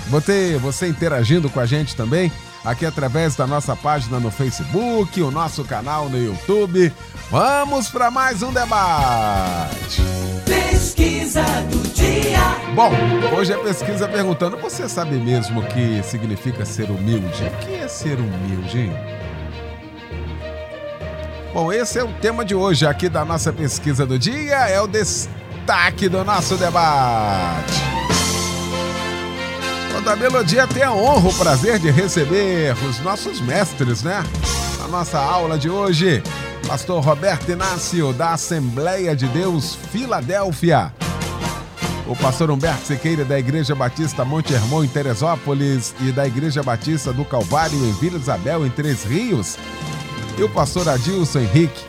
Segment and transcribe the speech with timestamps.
[0.09, 2.31] Você, você interagindo com a gente também
[2.65, 6.93] aqui através da nossa página no Facebook, o nosso canal no YouTube.
[7.31, 10.03] Vamos para mais um debate.
[10.45, 12.41] Pesquisa do dia.
[12.75, 12.91] Bom,
[13.37, 17.45] hoje a pesquisa perguntando: você sabe mesmo o que significa ser humilde?
[17.45, 18.91] O que é ser humilde?
[21.57, 24.87] Bom, esse é o tema de hoje aqui da nossa pesquisa do dia, é o
[24.87, 27.73] destaque do nosso debate.
[29.91, 34.23] Toda melodia tem a honra, o prazer de receber os nossos mestres, né?
[34.85, 36.23] A nossa aula de hoje,
[36.69, 40.93] Pastor Roberto Inácio, da Assembleia de Deus Filadélfia.
[42.07, 47.15] O pastor Humberto Sequeira, da Igreja Batista Monte Hermon, em Teresópolis, e da Igreja Batista
[47.15, 49.57] do Calvário, em Vila Isabel, em Três Rios.
[50.39, 51.83] E o pastor Adilson Henrique,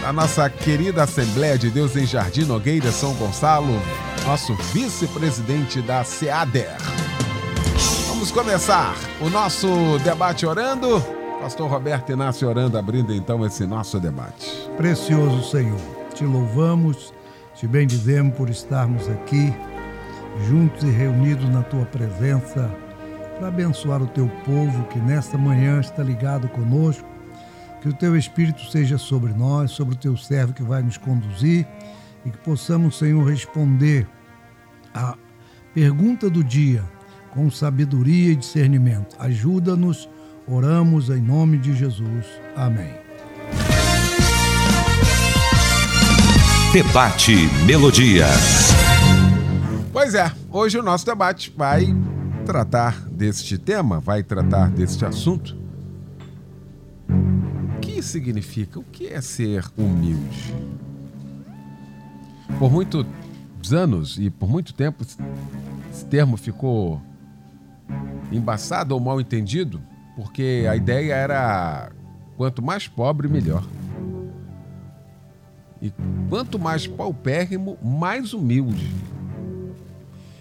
[0.00, 3.82] da nossa querida Assembleia de Deus em Jardim Nogueira, São Gonçalo,
[4.24, 6.76] nosso vice-presidente da SEADER.
[8.06, 11.02] Vamos começar o nosso debate orando.
[11.40, 14.70] Pastor Roberto Inácio orando, abrindo então esse nosso debate.
[14.76, 15.80] Precioso Senhor,
[16.14, 17.12] te louvamos,
[17.56, 19.52] te bendizemos por estarmos aqui,
[20.46, 22.70] juntos e reunidos na tua presença,
[23.36, 27.07] para abençoar o teu povo que nesta manhã está ligado conosco.
[27.80, 31.66] Que o teu Espírito seja sobre nós, sobre o teu servo que vai nos conduzir
[32.24, 34.06] e que possamos, Senhor, responder
[34.92, 35.16] a
[35.72, 36.82] pergunta do dia
[37.30, 39.16] com sabedoria e discernimento.
[39.18, 40.08] Ajuda-nos,
[40.46, 42.26] oramos em nome de Jesus.
[42.56, 42.92] Amém.
[46.72, 47.34] Debate
[47.64, 48.26] Melodia.
[49.92, 51.94] Pois é, hoje o nosso debate vai
[52.44, 55.57] tratar deste tema, vai tratar deste assunto.
[57.98, 58.78] Que significa?
[58.78, 60.54] O que é ser humilde?
[62.56, 63.04] Por muitos
[63.72, 67.02] anos e por muito tempo, esse termo ficou
[68.30, 69.82] embaçado ou mal entendido,
[70.14, 71.90] porque a ideia era
[72.36, 73.66] quanto mais pobre, melhor.
[75.82, 75.92] E
[76.30, 78.94] quanto mais paupérrimo, mais humilde.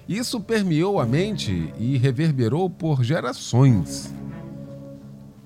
[0.08, 4.14] Isso permeou a mente e reverberou por gerações.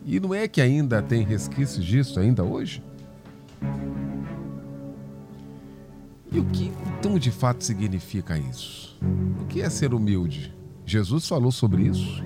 [0.06, 2.84] E não é que ainda tem resquícios disso ainda hoje?
[6.32, 8.98] E o que então de fato significa isso?
[9.42, 10.56] O que é ser humilde?
[10.86, 12.24] Jesus falou sobre isso.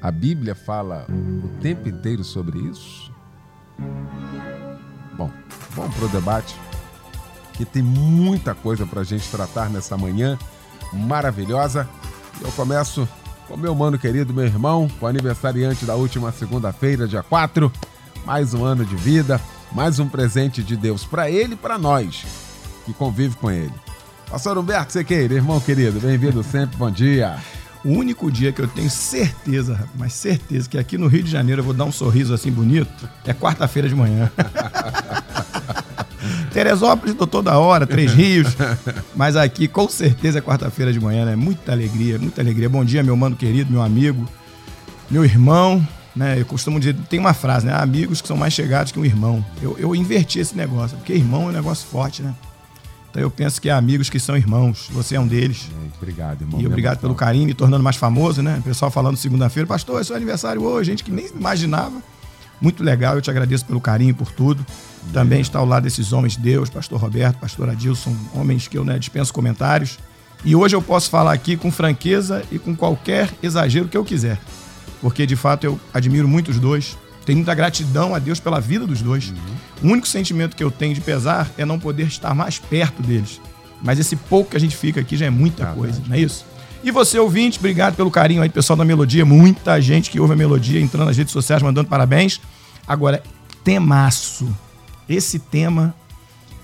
[0.00, 3.12] A Bíblia fala o tempo inteiro sobre isso.
[5.16, 5.30] Bom,
[5.70, 6.54] vamos para o debate,
[7.54, 10.38] que tem muita coisa para a gente tratar nessa manhã
[10.92, 11.88] maravilhosa.
[12.40, 13.08] Eu começo
[13.48, 17.72] com meu mano querido, meu irmão, o aniversariante da última segunda-feira, dia 4.
[18.26, 19.40] Mais um ano de vida,
[19.72, 22.26] mais um presente de Deus para ele e para nós
[22.84, 23.72] que convive com ele.
[24.30, 27.38] Pastor Humberto Sequeira, irmão querido, bem-vindo sempre, bom dia.
[27.82, 31.60] O único dia que eu tenho certeza, mas certeza, que aqui no Rio de Janeiro
[31.60, 34.30] eu vou dar um sorriso assim bonito, é quarta-feira de manhã.
[36.48, 38.56] Teresópolis, tô toda hora, Três Rios.
[39.14, 41.36] Mas aqui, com certeza, é quarta-feira de manhã, né?
[41.36, 42.68] Muita alegria, muita alegria.
[42.68, 44.28] Bom dia, meu mano querido, meu amigo,
[45.10, 45.86] meu irmão.
[46.16, 46.40] Né?
[46.40, 47.72] Eu costumo dizer, tem uma frase, né?
[47.74, 49.44] Amigos que são mais chegados que um irmão.
[49.62, 52.34] Eu, eu inverti esse negócio, porque irmão é um negócio forte, né?
[53.10, 54.88] Então eu penso que há amigos que são irmãos.
[54.90, 55.70] Você é um deles.
[55.96, 56.60] Obrigado, irmão.
[56.60, 58.58] E obrigado pelo carinho, me tornando mais famoso, né?
[58.58, 62.02] O pessoal falando segunda-feira, pastor, é seu aniversário hoje, gente que nem imaginava.
[62.60, 64.64] Muito legal, eu te agradeço pelo carinho, por tudo.
[65.12, 68.84] Também está ao lado desses homens de Deus, pastor Roberto, pastor Adilson, homens que eu
[68.84, 69.98] né, dispenso comentários.
[70.44, 74.38] E hoje eu posso falar aqui com franqueza e com qualquer exagero que eu quiser.
[75.00, 78.86] Porque de fato eu admiro muito os dois, tenho muita gratidão a Deus pela vida
[78.86, 79.30] dos dois.
[79.30, 79.36] Uhum.
[79.82, 83.40] O único sentimento que eu tenho de pesar é não poder estar mais perto deles.
[83.82, 86.44] Mas esse pouco que a gente fica aqui já é muita coisa, não é isso?
[86.82, 89.24] E você, ouvinte, obrigado pelo carinho aí, pessoal da Melodia.
[89.24, 92.40] Muita gente que ouve a Melodia entrando nas redes sociais mandando parabéns.
[92.86, 93.22] Agora,
[93.64, 94.48] temaço.
[95.08, 95.94] Esse tema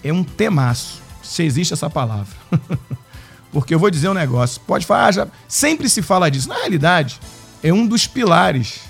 [0.02, 2.34] é um temaço, se existe essa palavra.
[3.50, 4.60] Porque eu vou dizer um negócio.
[4.66, 6.48] Pode falar, ah, já, sempre se fala disso.
[6.48, 7.20] Na realidade,
[7.62, 8.80] é um dos pilares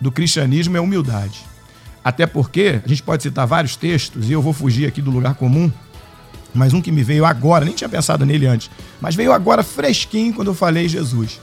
[0.00, 1.44] do cristianismo é humildade.
[2.02, 5.34] Até porque a gente pode citar vários textos e eu vou fugir aqui do lugar
[5.34, 5.70] comum,
[6.54, 8.70] mas um que me veio agora, nem tinha pensado nele antes,
[9.00, 11.38] mas veio agora fresquinho quando eu falei Jesus.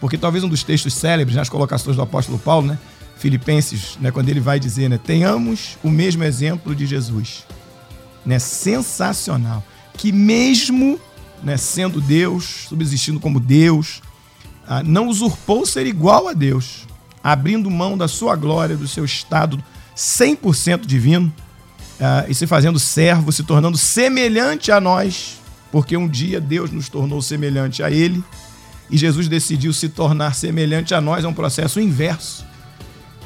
[0.00, 2.78] Porque talvez um dos textos célebres nas colocações do apóstolo Paulo, né?
[3.20, 7.44] Filipenses, né, quando ele vai dizer, né, tenhamos o mesmo exemplo de Jesus.
[8.26, 9.62] Né, sensacional.
[9.92, 10.98] Que mesmo
[11.42, 14.02] né, sendo Deus, subsistindo como Deus,
[14.66, 16.86] ah, não usurpou ser igual a Deus,
[17.22, 19.62] abrindo mão da sua glória, do seu estado
[19.94, 21.32] 100% divino,
[22.00, 25.38] uh, e se fazendo servo, se tornando semelhante a nós,
[25.70, 28.24] porque um dia Deus nos tornou semelhante a Ele,
[28.90, 32.46] e Jesus decidiu se tornar semelhante a nós, é um processo inverso,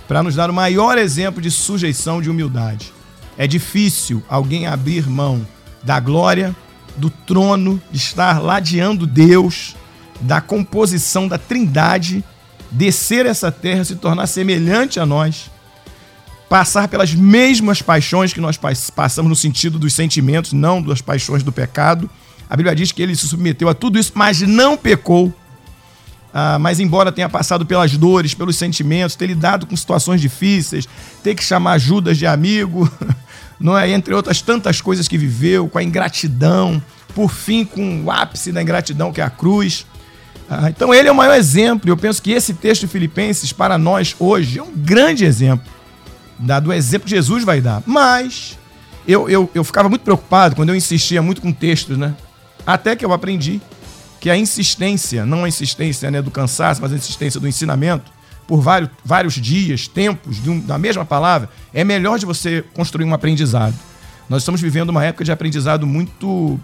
[0.06, 2.92] para nos dar o maior exemplo de sujeição, de humildade.
[3.36, 5.46] É difícil alguém abrir mão
[5.82, 6.54] da glória,
[6.96, 9.74] do trono, de estar ladeando Deus,
[10.20, 12.22] da composição da trindade,
[12.70, 15.50] descer essa terra, se tornar semelhante a nós
[16.54, 18.56] passar pelas mesmas paixões que nós
[18.94, 22.08] passamos no sentido dos sentimentos, não das paixões do pecado.
[22.48, 25.34] A Bíblia diz que ele se submeteu a tudo isso, mas não pecou.
[26.36, 30.88] Ah, mas embora tenha passado pelas dores, pelos sentimentos, ter lidado com situações difíceis,
[31.22, 32.90] ter que chamar ajudas de amigo,
[33.60, 33.88] não é?
[33.90, 36.82] entre outras tantas coisas que viveu, com a ingratidão,
[37.14, 39.86] por fim com o ápice da ingratidão que é a cruz.
[40.50, 41.88] Ah, então ele é o maior exemplo.
[41.88, 45.72] Eu penso que esse texto de Filipenses para nós hoje é um grande exemplo
[46.38, 47.82] dado o exemplo que Jesus vai dar.
[47.86, 48.58] Mas
[49.06, 52.14] eu, eu, eu ficava muito preocupado quando eu insistia muito com textos, né?
[52.66, 53.60] Até que eu aprendi
[54.24, 58.10] que a insistência, não a insistência né, do cansaço, mas a insistência do ensinamento,
[58.46, 63.12] por vários, vários dias, tempos, um, da mesma palavra, é melhor de você construir um
[63.12, 63.74] aprendizado.
[64.26, 66.58] Nós estamos vivendo uma época de aprendizado muito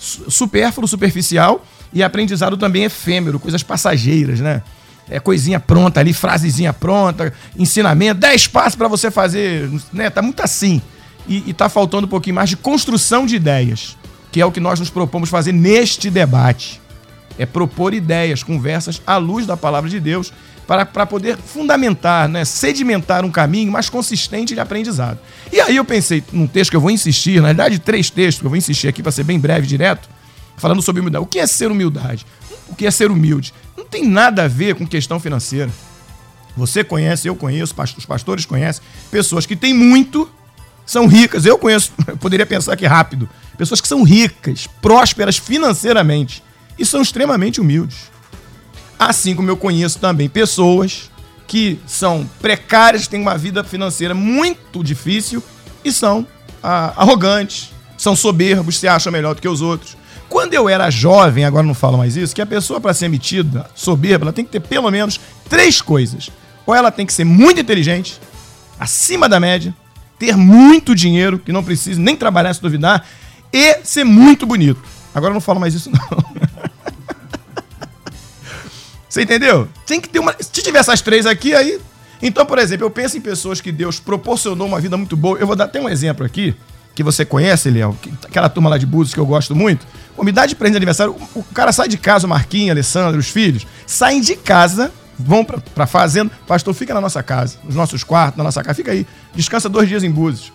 [0.00, 1.62] supérfluo, superficial,
[1.92, 4.62] e aprendizado também efêmero, coisas passageiras, né?
[5.10, 10.08] é, coisinha pronta ali, frasezinha pronta, ensinamento, 10 passos para você fazer, né?
[10.08, 10.80] Tá muito assim.
[11.28, 13.98] E, e tá faltando um pouquinho mais de construção de ideias,
[14.32, 16.80] que é o que nós nos propomos fazer neste debate.
[17.38, 20.32] É propor ideias, conversas à luz da palavra de Deus,
[20.66, 25.18] para, para poder fundamentar, né, sedimentar um caminho mais consistente de aprendizado.
[25.52, 28.46] E aí eu pensei num texto que eu vou insistir, na verdade, três textos que
[28.46, 30.08] eu vou insistir aqui para ser bem breve e direto,
[30.56, 31.24] falando sobre humildade.
[31.24, 32.24] O que é ser humildade?
[32.68, 33.52] O que é ser humilde?
[33.76, 35.70] Não tem nada a ver com questão financeira.
[36.56, 40.30] Você conhece, eu conheço, os pastores conhecem, pessoas que têm muito,
[40.86, 41.44] são ricas.
[41.44, 46.42] Eu conheço, eu poderia pensar que rápido, pessoas que são ricas, prósperas financeiramente
[46.78, 48.10] e são extremamente humildes.
[48.98, 51.10] Assim como eu conheço também pessoas
[51.46, 55.42] que são precárias, têm uma vida financeira muito difícil
[55.84, 56.26] e são
[56.62, 59.96] ah, arrogantes, são soberbos, se acham melhor do que os outros.
[60.28, 63.68] Quando eu era jovem, agora não falo mais isso, que a pessoa para ser metida,
[63.74, 66.30] soberba, ela tem que ter pelo menos três coisas.
[66.64, 68.18] Ou ela tem que ser muito inteligente,
[68.80, 69.74] acima da média,
[70.18, 73.04] ter muito dinheiro, que não precisa nem trabalhar se duvidar,
[73.52, 74.82] e ser muito bonito.
[75.14, 76.31] Agora não falo mais isso, não.
[79.12, 79.68] Você entendeu?
[79.86, 80.34] Tem que ter uma.
[80.40, 81.78] Se tiver essas três aqui, aí.
[82.22, 85.38] Então, por exemplo, eu penso em pessoas que Deus proporcionou uma vida muito boa.
[85.38, 86.56] Eu vou dar até um exemplo aqui
[86.94, 90.32] que você conhece, Léo, aquela turma lá de Búzios que eu gosto muito, pô, me
[90.32, 93.28] dá de presente de aniversário, o, o cara sai de casa, o Marquinhos, Alessandro, os
[93.28, 98.04] filhos, saem de casa, vão pra, pra fazenda, pastor, fica na nossa casa, nos nossos
[98.04, 100.52] quartos, na nossa casa, fica aí, descansa dois dias em Búzios.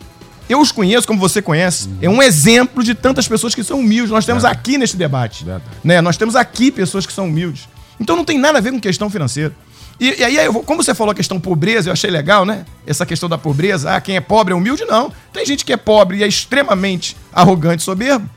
[0.49, 1.87] Eu os conheço como você conhece.
[1.87, 1.97] Uhum.
[2.01, 4.11] É um exemplo de tantas pessoas que são humildes.
[4.11, 5.45] Nós temos aqui neste debate.
[5.83, 6.01] Né?
[6.01, 7.67] Nós temos aqui pessoas que são humildes.
[7.99, 9.53] Então não tem nada a ver com questão financeira.
[9.99, 12.65] E, e aí, eu, como você falou a questão pobreza, eu achei legal, né?
[12.85, 13.95] Essa questão da pobreza.
[13.95, 14.85] Ah, quem é pobre é humilde?
[14.85, 15.11] Não.
[15.33, 18.29] Tem gente que é pobre e é extremamente arrogante, soberbo.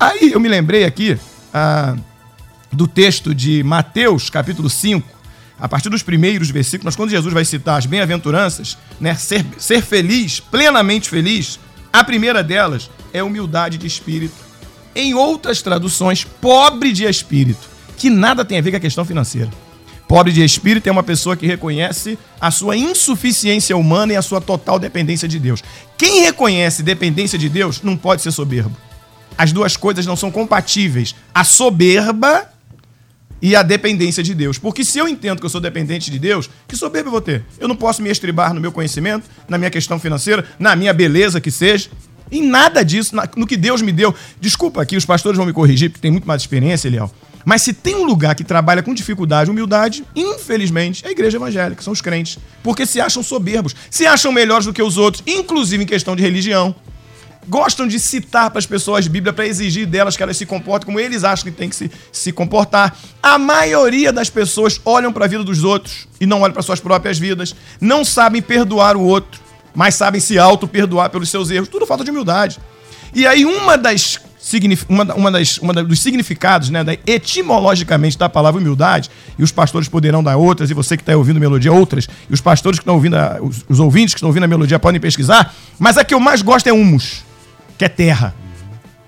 [0.00, 1.18] Aí eu me lembrei aqui
[1.52, 1.94] ah,
[2.72, 5.06] do texto de Mateus, capítulo 5,
[5.60, 9.14] a partir dos primeiros versículos, quando Jesus vai citar as bem-aventuranças, né?
[9.14, 11.60] Ser, ser feliz, plenamente feliz,
[11.92, 14.34] a primeira delas é humildade de espírito.
[14.94, 19.50] Em outras traduções, pobre de espírito, que nada tem a ver com a questão financeira.
[20.08, 24.40] Pobre de espírito é uma pessoa que reconhece a sua insuficiência humana e a sua
[24.40, 25.62] total dependência de Deus.
[25.96, 28.76] Quem reconhece dependência de Deus não pode ser soberbo.
[29.38, 31.14] As duas coisas não são compatíveis.
[31.34, 32.46] A soberba
[33.40, 34.58] e a dependência de Deus.
[34.58, 37.44] Porque se eu entendo que eu sou dependente de Deus, que soberbo eu vou ter?
[37.58, 41.40] Eu não posso me estribar no meu conhecimento, na minha questão financeira, na minha beleza
[41.40, 41.88] que seja.
[42.30, 44.14] Em nada disso, no que Deus me deu.
[44.40, 47.10] Desculpa aqui, os pastores vão me corrigir, porque tem muito mais experiência, Eliel.
[47.44, 51.82] Mas se tem um lugar que trabalha com dificuldade, humildade, infelizmente, é a igreja evangélica,
[51.82, 52.38] são os crentes.
[52.62, 56.22] Porque se acham soberbos, se acham melhores do que os outros, inclusive em questão de
[56.22, 56.74] religião.
[57.48, 60.86] Gostam de citar para as pessoas a Bíblia para exigir delas que elas se comportem
[60.86, 62.96] como eles acham que tem que se, se comportar.
[63.20, 66.78] A maioria das pessoas olham para a vida dos outros e não olham para suas
[66.78, 67.54] próprias vidas.
[67.80, 69.40] Não sabem perdoar o outro,
[69.74, 71.68] mas sabem se auto-perdoar pelos seus erros.
[71.68, 72.60] Tudo falta de humildade.
[73.12, 74.20] E aí, uma das,
[74.88, 79.88] uma, uma das, uma dos significados, né, da, etimologicamente, da palavra humildade, e os pastores
[79.88, 82.94] poderão dar outras, e você que está ouvindo melodia, outras, e os pastores que estão
[82.94, 86.14] ouvindo, a- os, os ouvintes que estão ouvindo a melodia podem pesquisar, mas a que
[86.14, 87.24] eu mais gosto é humus,
[87.78, 88.34] que é terra.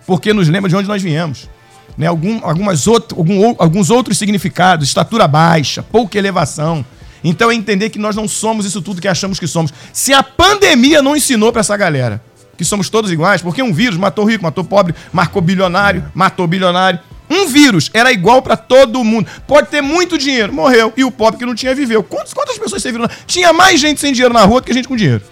[0.06, 1.48] Porque nos lembra de onde nós viemos.
[1.96, 2.06] Né?
[2.06, 6.84] Algum, algumas outro, algum alguns outros significados, estatura baixa, pouca elevação.
[7.22, 9.72] Então é entender que nós não somos isso tudo que achamos que somos.
[9.92, 12.22] Se a pandemia não ensinou para essa galera
[12.56, 17.00] que somos todos iguais, porque um vírus matou rico, matou pobre, marcou bilionário, matou bilionário.
[17.28, 19.28] Um vírus era igual para todo mundo.
[19.46, 20.92] Pode ter muito dinheiro, morreu.
[20.96, 22.02] E o pobre que não tinha viveu.
[22.02, 23.08] Quantas, quantas pessoas você viram?
[23.26, 25.22] Tinha mais gente sem dinheiro na rua do que gente com dinheiro.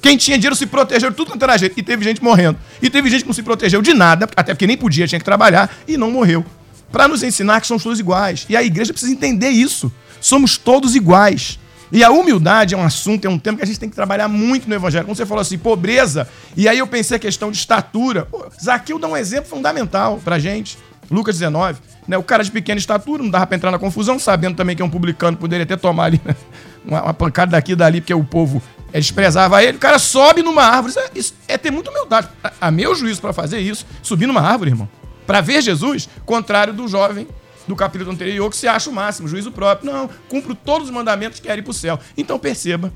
[0.00, 1.78] Quem tinha dinheiro se protegeu de tudo quanto era jeito.
[1.78, 2.58] E teve gente morrendo.
[2.80, 5.24] E teve gente que não se protegeu de nada, até porque nem podia, tinha que
[5.24, 6.44] trabalhar, e não morreu.
[6.90, 8.46] Para nos ensinar que somos todos iguais.
[8.48, 9.92] E a igreja precisa entender isso.
[10.20, 11.58] Somos todos iguais.
[11.94, 14.26] E a humildade é um assunto, é um tema que a gente tem que trabalhar
[14.26, 15.04] muito no evangelho.
[15.04, 16.26] Como você falou assim, pobreza.
[16.56, 18.26] E aí eu pensei a questão de estatura.
[18.26, 20.76] Pô, Zaqueu dá um exemplo fundamental pra gente.
[21.08, 21.78] Lucas 19.
[22.08, 22.18] Né?
[22.18, 24.84] O cara de pequena estatura, não dava pra entrar na confusão, sabendo também que é
[24.84, 26.34] um publicano, poderia até tomar ali né?
[26.84, 28.60] uma, uma pancada daqui e dali, porque o povo
[28.92, 29.76] eh, desprezava ele.
[29.76, 30.90] O cara sobe numa árvore.
[30.90, 32.26] Isso é, isso é ter muita humildade.
[32.42, 34.88] A, a meu juízo pra fazer isso, subir numa árvore, irmão,
[35.28, 37.28] Pra ver Jesus, contrário do jovem
[37.66, 39.92] do capítulo anterior, que se acha o máximo, juízo próprio.
[39.92, 41.98] Não, cumpro todos os mandamentos que quer ir para o céu.
[42.16, 42.92] Então perceba,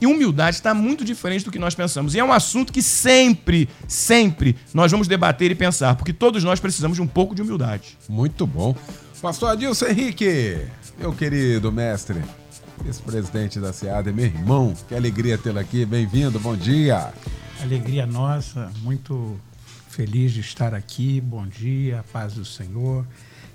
[0.00, 2.14] e humildade está muito diferente do que nós pensamos.
[2.14, 6.58] E é um assunto que sempre, sempre nós vamos debater e pensar, porque todos nós
[6.58, 7.96] precisamos de um pouco de humildade.
[8.08, 8.74] Muito bom.
[9.20, 10.58] Pastor Adilson Henrique,
[10.98, 12.22] meu querido mestre,
[12.84, 15.84] vice-presidente da SEAD, meu irmão, que alegria tê-lo aqui.
[15.84, 17.12] Bem-vindo, bom dia.
[17.60, 19.38] Alegria nossa, muito
[19.88, 21.20] feliz de estar aqui.
[21.20, 23.04] Bom dia, paz do Senhor.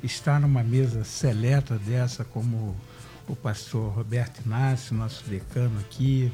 [0.04, 2.76] Estar numa mesa seleta dessa, como
[3.28, 6.32] o pastor Roberto Inácio, nosso decano aqui,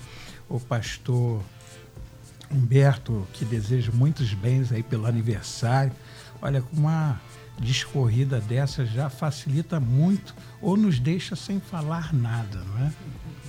[0.50, 1.44] o pastor
[2.52, 5.92] Humberto, que deseja muitos bens aí pelo aniversário.
[6.42, 7.22] Olha, com uma
[7.60, 12.92] discorrida dessa já facilita muito ou nos deixa sem falar nada, não é?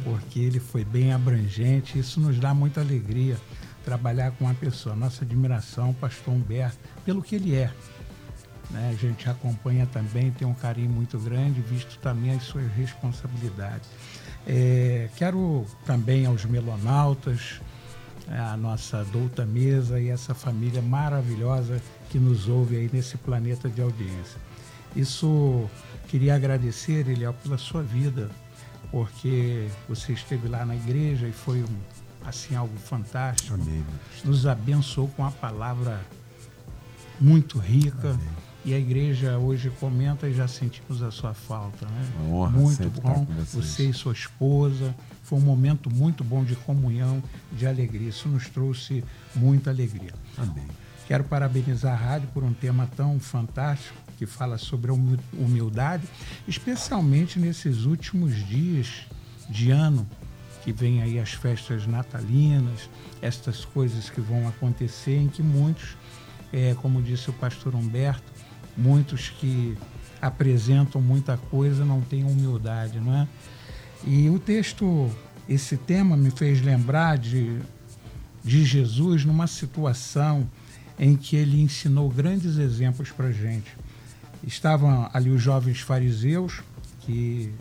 [0.04, 3.38] Porque ele foi bem abrangente, isso nos dá muita alegria
[3.84, 4.94] trabalhar com uma pessoa.
[4.94, 7.72] Nossa admiração, pastor Humberto, pelo que ele é.
[8.70, 8.90] Né?
[8.92, 13.88] A gente acompanha também, tem um carinho muito grande, visto também as suas responsabilidades.
[14.46, 17.60] É, quero também aos melonautas,
[18.28, 23.82] a nossa douta mesa e essa família maravilhosa que nos ouve aí nesse planeta de
[23.82, 24.38] audiência.
[24.94, 25.68] Isso
[26.08, 28.30] queria agradecer, Eliel, pela sua vida,
[28.90, 31.78] porque você esteve lá na igreja e foi um,
[32.24, 33.58] assim algo fantástico.
[34.24, 36.00] Nos abençoou com a palavra
[37.20, 38.18] muito rica.
[38.64, 41.86] E a igreja hoje comenta e já sentimos a sua falta.
[41.86, 42.08] Né?
[42.20, 43.26] Uma honra muito bom.
[43.52, 44.94] Você e sua esposa.
[45.22, 48.08] Foi um momento muito bom de comunhão, de alegria.
[48.08, 49.02] Isso nos trouxe
[49.34, 50.12] muita alegria.
[50.36, 50.66] Amém.
[51.06, 56.04] Quero parabenizar a rádio por um tema tão fantástico que fala sobre a humil- humildade,
[56.46, 59.06] especialmente nesses últimos dias
[59.48, 60.06] de ano,
[60.62, 62.90] que vem aí as festas natalinas,
[63.22, 65.96] estas coisas que vão acontecer, em que muitos,
[66.52, 68.30] eh, como disse o pastor Humberto,
[68.80, 69.76] muitos que
[70.20, 73.28] apresentam muita coisa não têm humildade, não é?
[74.06, 75.10] E o texto,
[75.48, 77.60] esse tema me fez lembrar de
[78.42, 80.48] de Jesus numa situação
[80.98, 83.76] em que ele ensinou grandes exemplos para gente.
[84.42, 86.62] Estavam ali os jovens fariseus,
[87.00, 87.52] que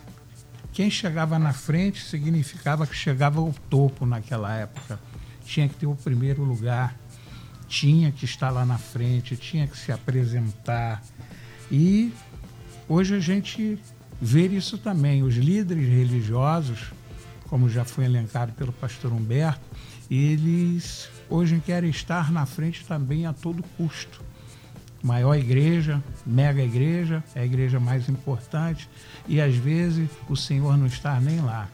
[0.71, 4.99] quem chegava na frente significava que chegava ao topo naquela época.
[5.45, 6.95] Tinha que ter o primeiro lugar,
[7.69, 11.03] tinha que estar lá na frente, tinha que se apresentar.
[11.71, 12.11] E
[12.87, 13.79] hoje a gente
[14.19, 15.21] vê isso também.
[15.21, 16.91] Os líderes religiosos,
[17.47, 19.61] como já foi elencado pelo pastor Humberto,
[20.09, 24.27] eles hoje querem estar na frente também a todo custo.
[25.01, 28.89] Maior igreja, mega igreja, é a igreja mais importante,
[29.27, 31.69] e às vezes o Senhor não está nem lá.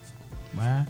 [0.53, 0.85] né?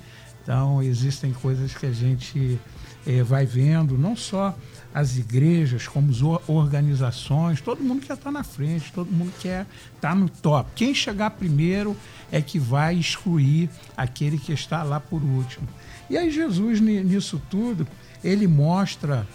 [0.46, 2.60] Então, existem coisas que a gente
[3.08, 4.56] eh, vai vendo, não só
[4.94, 9.66] as igrejas, como as or- organizações, todo mundo quer estar na frente, todo mundo quer
[9.96, 10.70] estar no top.
[10.76, 11.98] Quem chegar primeiro
[12.32, 15.68] é que vai excluir aquele que está lá por último.
[16.12, 17.88] E aí Jesus, ni- nisso tudo,
[18.24, 19.28] ele mostra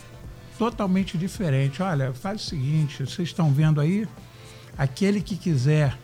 [0.57, 1.83] totalmente diferente.
[1.83, 4.07] Olha, faz o seguinte: vocês estão vendo aí?
[4.79, 5.99] Aquele que quiser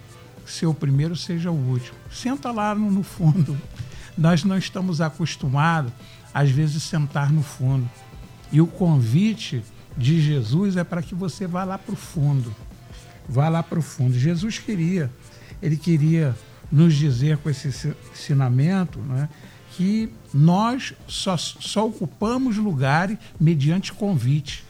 [0.45, 1.97] ser o primeiro, seja o último.
[2.11, 3.57] Senta lá no, no fundo.
[4.16, 5.92] Nós não estamos acostumados,
[6.32, 7.88] às vezes, sentar no fundo.
[8.50, 9.62] E o convite
[9.96, 12.54] de Jesus é para que você vá lá para o fundo.
[13.28, 14.18] Vá lá para o fundo.
[14.18, 15.11] Jesus queria,
[15.61, 16.35] ele queria
[16.70, 19.28] nos dizer com esse ensinamento né,
[19.76, 24.64] que nós só, só ocupamos lugares mediante convite.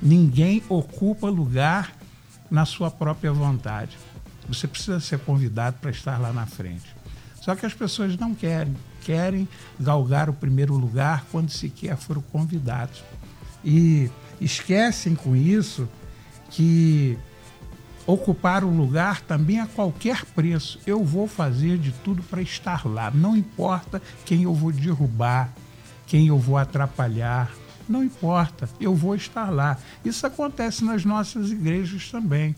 [0.00, 1.94] Ninguém ocupa lugar
[2.50, 3.96] na sua própria vontade.
[4.48, 6.99] Você precisa ser convidado para estar lá na frente.
[7.40, 13.02] Só que as pessoas não querem, querem galgar o primeiro lugar quando sequer foram convidados.
[13.64, 15.88] E esquecem com isso
[16.50, 17.18] que
[18.06, 20.78] ocupar um lugar também a qualquer preço.
[20.86, 23.10] Eu vou fazer de tudo para estar lá.
[23.10, 25.52] Não importa quem eu vou derrubar,
[26.06, 27.50] quem eu vou atrapalhar.
[27.88, 29.76] Não importa, eu vou estar lá.
[30.04, 32.54] Isso acontece nas nossas igrejas também.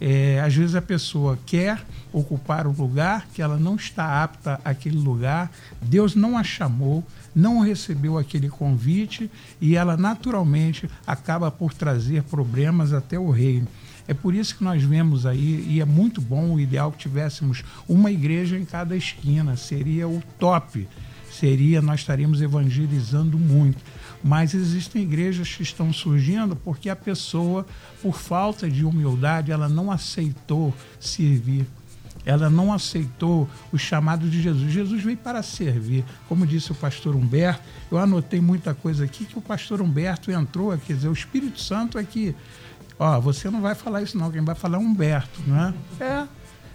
[0.00, 4.96] É, às vezes a pessoa quer ocupar um lugar que ela não está apta àquele
[4.96, 5.50] lugar,
[5.82, 7.04] Deus não a chamou,
[7.34, 9.30] não recebeu aquele convite
[9.60, 13.68] e ela naturalmente acaba por trazer problemas até o reino.
[14.08, 17.62] É por isso que nós vemos aí, e é muito bom, o ideal que tivéssemos
[17.88, 20.88] uma igreja em cada esquina, seria o top,
[21.30, 23.78] seria, nós estaríamos evangelizando muito.
[24.22, 27.66] Mas existem igrejas que estão surgindo porque a pessoa,
[28.02, 31.66] por falta de humildade, ela não aceitou servir
[32.24, 34.72] ela não aceitou o chamado de Jesus.
[34.72, 36.04] Jesus veio para servir.
[36.28, 40.76] Como disse o pastor Humberto, eu anotei muita coisa aqui que o pastor Humberto entrou,
[40.78, 42.34] quer dizer, o Espírito Santo é que,
[42.98, 45.74] ó, você não vai falar isso não, quem vai falar é Humberto, né?
[45.98, 46.26] É,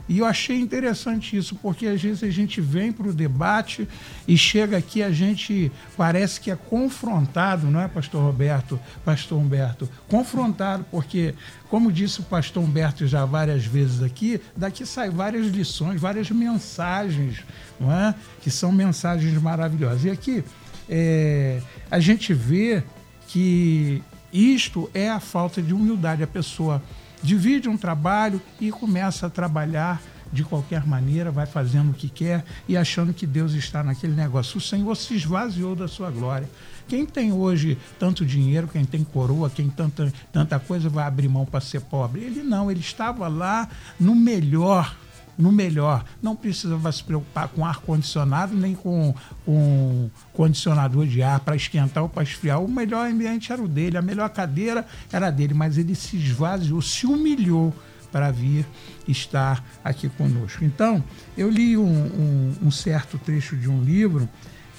[0.07, 3.87] e eu achei interessante isso, porque às vezes a gente vem para o debate
[4.27, 9.89] e chega aqui, a gente parece que é confrontado, não é, pastor Roberto, pastor Humberto?
[10.07, 11.33] Confrontado, porque,
[11.69, 17.43] como disse o pastor Humberto já várias vezes aqui, daqui saem várias lições, várias mensagens,
[17.79, 18.13] não é?
[18.41, 20.05] Que são mensagens maravilhosas.
[20.05, 20.43] E aqui
[20.87, 22.83] é, a gente vê
[23.27, 26.21] que isto é a falta de humildade.
[26.21, 26.81] A pessoa
[27.25, 32.43] divide um trabalho e começa a trabalhar de qualquer maneira, vai fazendo o que quer
[32.67, 34.57] e achando que Deus está naquele negócio.
[34.57, 36.49] O Senhor se esvaziou da sua glória.
[36.87, 41.45] Quem tem hoje tanto dinheiro, quem tem coroa, quem tanta, tanta coisa vai abrir mão
[41.45, 42.21] para ser pobre?
[42.21, 43.67] Ele não, ele estava lá
[43.99, 44.95] no melhor
[45.37, 46.05] no melhor.
[46.21, 49.13] Não precisava se preocupar com ar-condicionado nem com,
[49.45, 52.61] com condicionador de ar para esquentar ou para esfriar.
[52.61, 56.81] O melhor ambiente era o dele, a melhor cadeira era dele, mas ele se esvaziou,
[56.81, 57.73] se humilhou
[58.11, 58.65] para vir
[59.07, 60.63] estar aqui conosco.
[60.63, 61.03] Então,
[61.37, 64.29] eu li um, um, um certo trecho de um livro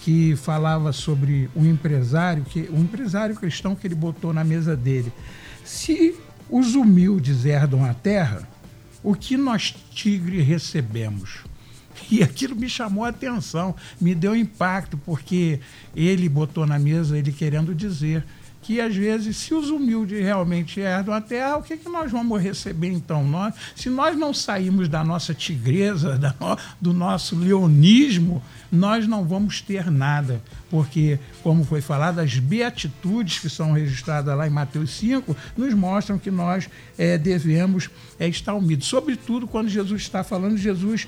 [0.01, 5.13] que falava sobre um empresário, que um empresário cristão que ele botou na mesa dele.
[5.65, 6.15] Se
[6.49, 8.49] os humildes herdam a terra,
[9.07, 11.39] o que nós, tigre, recebemos?
[12.11, 15.59] E aquilo me chamou a atenção, me deu impacto, porque
[15.95, 18.23] ele botou na mesa, ele querendo dizer
[18.67, 22.43] que às vezes, se os humildes realmente herdam a terra, o que, que nós vamos
[22.43, 23.25] receber então?
[23.25, 29.25] Nós, se nós não sairmos da nossa tigresa, da no, do nosso leonismo, nós não
[29.25, 34.91] vamos ter nada, porque, como foi falado, as beatitudes que são registradas lá em Mateus
[34.97, 38.89] 5 nos mostram que nós é, devemos é, estar humildes.
[38.89, 41.07] Sobretudo quando Jesus está falando, Jesus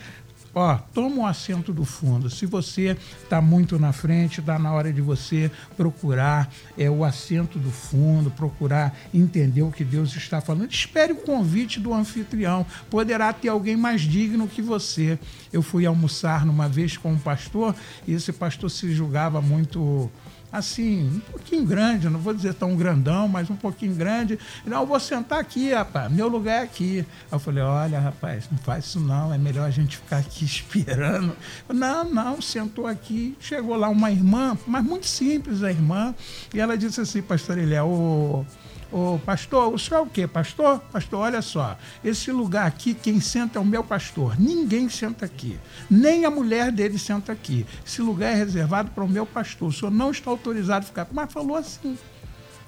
[0.55, 2.31] ó, toma um assento do fundo.
[2.31, 7.59] Se você está muito na frente, está na hora de você procurar é, o assento
[7.59, 10.71] do fundo, procurar entender o que Deus está falando.
[10.71, 12.67] Espere o convite do anfitrião.
[12.91, 15.19] Poderá ter alguém mais digno que você.
[15.53, 17.75] Eu fui almoçar numa vez com um pastor
[18.07, 20.11] e esse pastor se julgava muito
[20.51, 24.39] assim, um pouquinho grande, não vou dizer tão grandão, mas um pouquinho grande.
[24.65, 26.99] Não, vou sentar aqui, rapaz, meu lugar é aqui.
[26.99, 30.45] Aí eu falei, olha, rapaz, não faz isso não, é melhor a gente ficar aqui
[30.47, 31.37] esperando.
[31.69, 36.15] Não, não, sentou aqui, chegou lá uma irmã, mas muito simples a irmã,
[36.53, 38.41] e ela disse assim, pastor Eliel, ô...
[38.41, 40.27] Oh, Ô, pastor, o senhor é o quê?
[40.27, 40.81] Pastor?
[40.91, 41.77] Pastor, olha só.
[42.03, 44.41] Esse lugar aqui, quem senta é o meu pastor.
[44.41, 45.59] Ninguém senta aqui.
[45.91, 47.67] Nem a mulher dele senta aqui.
[47.87, 49.69] Esse lugar é reservado para o meu pastor.
[49.69, 51.07] O senhor não está autorizado a ficar.
[51.13, 51.99] Mas falou assim.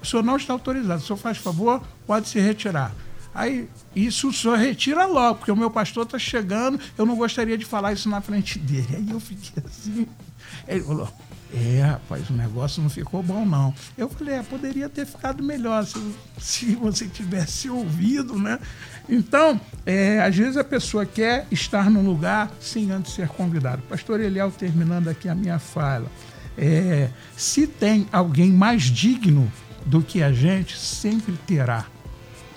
[0.01, 1.01] O senhor não está autorizado.
[1.01, 2.93] O senhor faz favor, pode se retirar.
[3.33, 7.57] Aí, isso o senhor retira logo, porque o meu pastor está chegando, eu não gostaria
[7.57, 8.95] de falar isso na frente dele.
[8.95, 10.07] Aí eu fiquei assim.
[10.67, 11.09] Ele falou:
[11.53, 13.73] é, rapaz, o negócio não ficou bom, não.
[13.97, 15.99] Eu falei, é, poderia ter ficado melhor se,
[16.37, 18.57] se você tivesse ouvido, né?
[19.09, 23.81] Então, é, às vezes a pessoa quer estar num lugar sem antes ser convidado.
[23.83, 26.09] Pastor Eliel, terminando aqui a minha fala.
[26.57, 29.51] É, se tem alguém mais digno
[29.85, 31.85] do que a gente sempre terá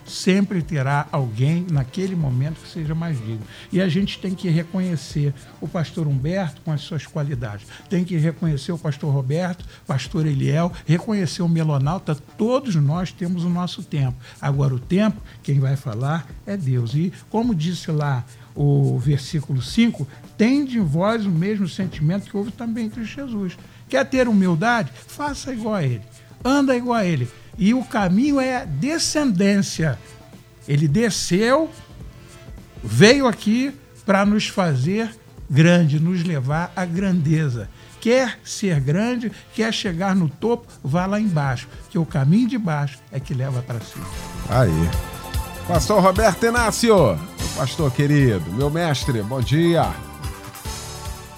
[0.05, 3.43] sempre terá alguém naquele momento que seja mais digno.
[3.73, 8.17] E a gente tem que reconhecer o pastor Humberto com as suas qualidades, tem que
[8.17, 14.17] reconhecer o pastor Roberto, pastor Eliel, reconhecer o Melonauta, todos nós temos o nosso tempo.
[14.41, 16.95] Agora, o tempo, quem vai falar é Deus.
[16.95, 22.53] E como disse lá o versículo 5, tende em vós o mesmo sentimento que houve
[22.53, 23.57] também entre Jesus.
[23.89, 24.93] Quer ter humildade?
[24.95, 26.03] Faça igual a ele.
[26.45, 29.99] Anda igual a ele e o caminho é descendência.
[30.67, 31.71] Ele desceu,
[32.83, 35.11] veio aqui para nos fazer
[35.49, 37.69] grande, nos levar à grandeza.
[38.01, 42.99] Quer ser grande, quer chegar no topo, vá lá embaixo, que o caminho de baixo
[43.11, 44.05] é que leva para cima.
[44.49, 44.91] Aí.
[45.67, 47.19] Pastor Roberto Inácio,
[47.57, 49.91] pastor querido, meu mestre, bom dia.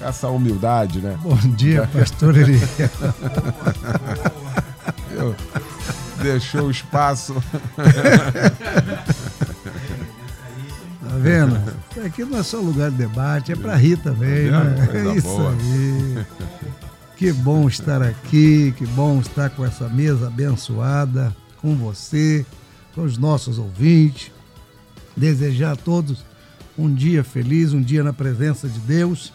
[0.01, 1.17] Essa humildade, né?
[1.23, 2.59] Bom dia, pastor Eli.
[6.23, 7.35] deixou o espaço.
[11.09, 11.57] Tá vendo?
[12.05, 14.51] Aqui não é só lugar de debate, é para rir também.
[14.51, 14.89] Tá né?
[14.93, 15.53] É isso boa.
[15.53, 16.27] aí.
[17.17, 22.45] Que bom estar aqui, que bom estar com essa mesa abençoada, com você,
[22.95, 24.31] com os nossos ouvintes.
[25.17, 26.25] Desejar a todos
[26.77, 29.33] um dia feliz, um dia na presença de Deus.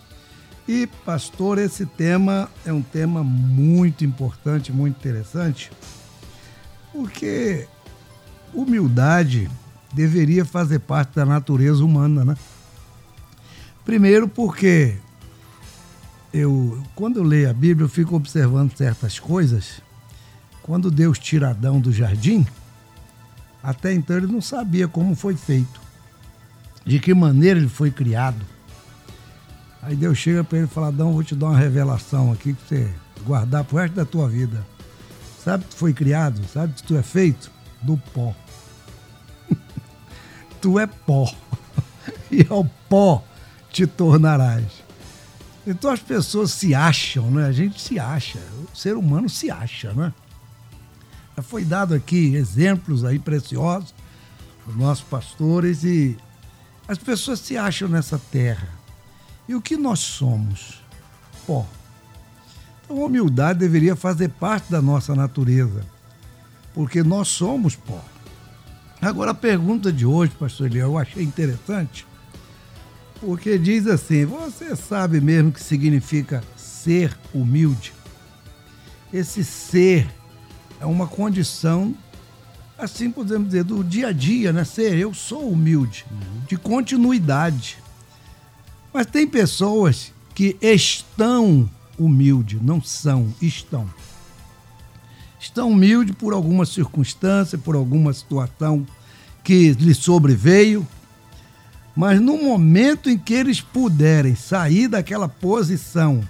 [0.68, 5.72] E, pastor, esse tema é um tema muito importante, muito interessante
[6.92, 7.68] porque
[8.54, 9.50] humildade
[9.94, 12.38] deveria fazer parte da natureza humana, né?
[13.84, 14.96] Primeiro porque
[16.34, 19.82] eu, quando eu leio a Bíblia, eu fico observando certas coisas.
[20.64, 22.46] Quando Deus tira Adão do jardim,
[23.64, 25.82] até então ele não sabia como foi feito,
[26.86, 28.46] de que maneira ele foi criado.
[29.82, 32.68] Aí Deus chega para ele e fala: Adão, vou te dar uma revelação aqui que
[32.68, 32.90] você
[33.26, 34.66] guardar pro resto da tua vida.
[35.44, 36.42] Sabe que tu foi criado?
[36.48, 37.52] Sabe que tu é feito?
[37.82, 38.36] Do pó.
[40.62, 41.34] tu é pó.
[42.30, 43.24] e ao pó
[43.72, 44.84] te tornarás.
[45.66, 47.46] Então as pessoas se acham, né?
[47.46, 48.40] A gente se acha.
[48.72, 50.14] O ser humano se acha, né?
[51.36, 53.94] Já foi dado aqui exemplos aí preciosos
[54.66, 56.18] dos nossos pastores e
[56.88, 58.70] as pessoas se acham nessa terra.
[59.48, 60.82] E o que nós somos?
[61.48, 61.66] Pó.
[62.92, 65.82] A humildade deveria fazer parte da nossa natureza,
[66.74, 68.04] porque nós somos pó.
[69.02, 72.06] Agora, a pergunta de hoje, pastor Eliel, eu achei interessante,
[73.22, 77.94] porque diz assim: você sabe mesmo o que significa ser humilde?
[79.14, 80.14] Esse ser
[80.78, 81.96] é uma condição,
[82.78, 84.66] assim podemos dizer, do dia a dia, né?
[84.66, 86.06] Ser, eu sou humilde,
[86.46, 87.78] de continuidade.
[88.94, 93.90] Mas tem pessoas que estão humilde, não são, estão.
[95.40, 98.86] Estão humildes por alguma circunstância, por alguma situação
[99.44, 100.88] que lhe sobreveio,
[101.96, 106.22] mas no momento em que eles puderem sair daquela posição,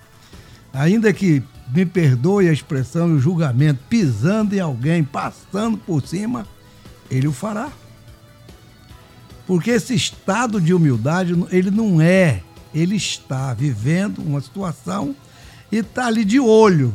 [0.74, 1.44] ainda que
[1.74, 6.48] me perdoe a expressão e o julgamento, pisando em alguém, passando por cima,
[7.10, 7.70] ele o fará.
[9.46, 12.42] Porque esse estado de humildade, ele não é,
[12.74, 15.16] ele está vivendo uma situação
[15.72, 16.94] e está ali de olho.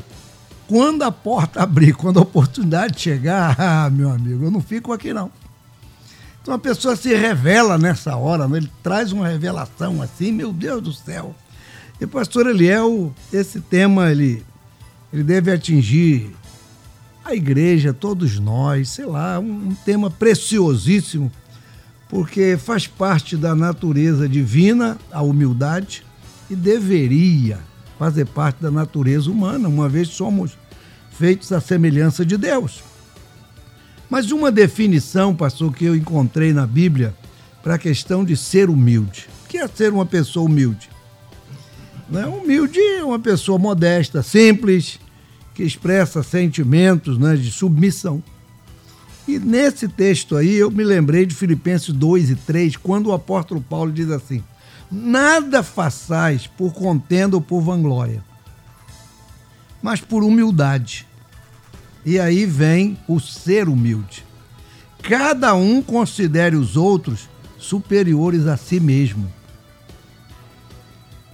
[0.69, 5.12] Quando a porta abrir, quando a oportunidade chegar, ah, meu amigo, eu não fico aqui
[5.12, 5.31] não.
[6.43, 8.59] Então a pessoa se revela nessa hora, né?
[8.59, 11.35] ele traz uma revelação assim, meu Deus do céu.
[12.01, 14.45] E pastor Eliel, esse tema ele,
[15.12, 16.31] ele deve atingir
[17.25, 21.33] a igreja, todos nós, sei lá, um, um tema preciosíssimo,
[22.09, 26.05] porque faz parte da natureza divina a humildade
[26.49, 27.59] e deveria
[27.99, 30.57] fazer parte da natureza humana, uma vez somos
[31.11, 32.83] feitos à semelhança de Deus.
[34.09, 37.15] Mas uma definição, pastor, que eu encontrei na Bíblia
[37.63, 39.29] para a questão de ser humilde.
[39.45, 40.89] O que é ser uma pessoa humilde?
[42.09, 42.25] Né?
[42.27, 45.01] Humilde é uma pessoa modesta, simples,
[45.55, 48.23] que expressa sentimentos né, de submissão.
[49.27, 53.61] E nesse texto aí eu me lembrei de Filipenses 2 e 3, quando o apóstolo
[53.61, 54.45] Paulo diz assim:
[54.90, 58.25] Nada façais por contenda ou por vanglória,
[59.83, 61.07] mas por humildade.
[62.05, 64.25] E aí vem o ser humilde.
[65.03, 69.33] Cada um considere os outros superiores a si mesmo.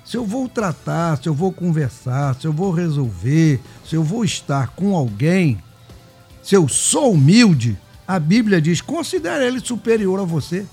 [0.05, 4.25] Se eu vou tratar, se eu vou conversar, se eu vou resolver, se eu vou
[4.25, 5.63] estar com alguém,
[6.43, 10.67] se eu sou humilde, a Bíblia diz: considere ele superior a você.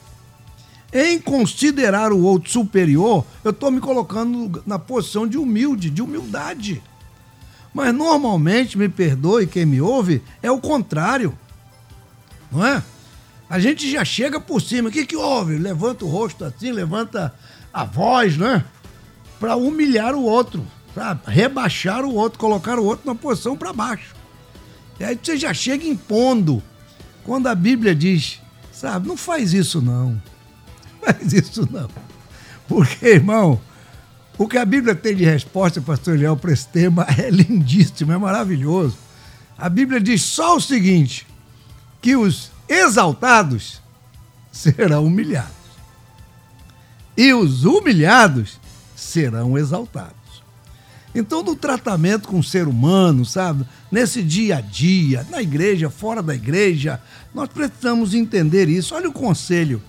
[0.92, 6.82] Em considerar o outro superior, eu estou me colocando na posição de humilde, de humildade.
[7.74, 11.38] Mas normalmente, me perdoe quem me ouve, é o contrário.
[12.52, 12.82] Não é?
[13.48, 14.90] A gente já chega por cima.
[14.90, 15.58] O que, que houve?
[15.58, 17.34] Levanta o rosto assim, levanta
[17.72, 18.64] a voz, né?
[19.40, 21.22] Para humilhar o outro, sabe?
[21.26, 24.16] Rebaixar o outro, colocar o outro na posição para baixo.
[25.00, 26.62] E aí você já chega impondo.
[27.24, 28.40] Quando a Bíblia diz,
[28.72, 30.22] sabe, não faz isso não.
[31.06, 31.90] Faz isso não.
[32.68, 33.60] Porque, irmão,
[34.38, 38.18] o que a Bíblia tem de resposta, pastor Eliel, para esse tema é lindíssimo, é
[38.18, 38.98] maravilhoso.
[39.58, 41.28] A Bíblia diz só o seguinte:
[42.02, 43.82] que os exaltados
[44.52, 45.52] serão humilhados,
[47.18, 48.60] e os humilhados
[48.96, 50.16] serão exaltados.
[51.14, 56.22] Então, no tratamento com o ser humano, sabe, nesse dia a dia, na igreja, fora
[56.22, 57.02] da igreja,
[57.34, 58.94] nós precisamos entender isso.
[58.94, 59.82] Olha o conselho.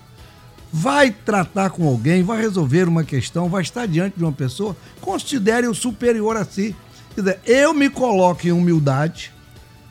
[0.73, 5.67] Vai tratar com alguém, vai resolver uma questão, vai estar diante de uma pessoa, considere
[5.67, 6.75] o superior a si.
[7.13, 9.33] Quer dizer, eu me coloco em humildade,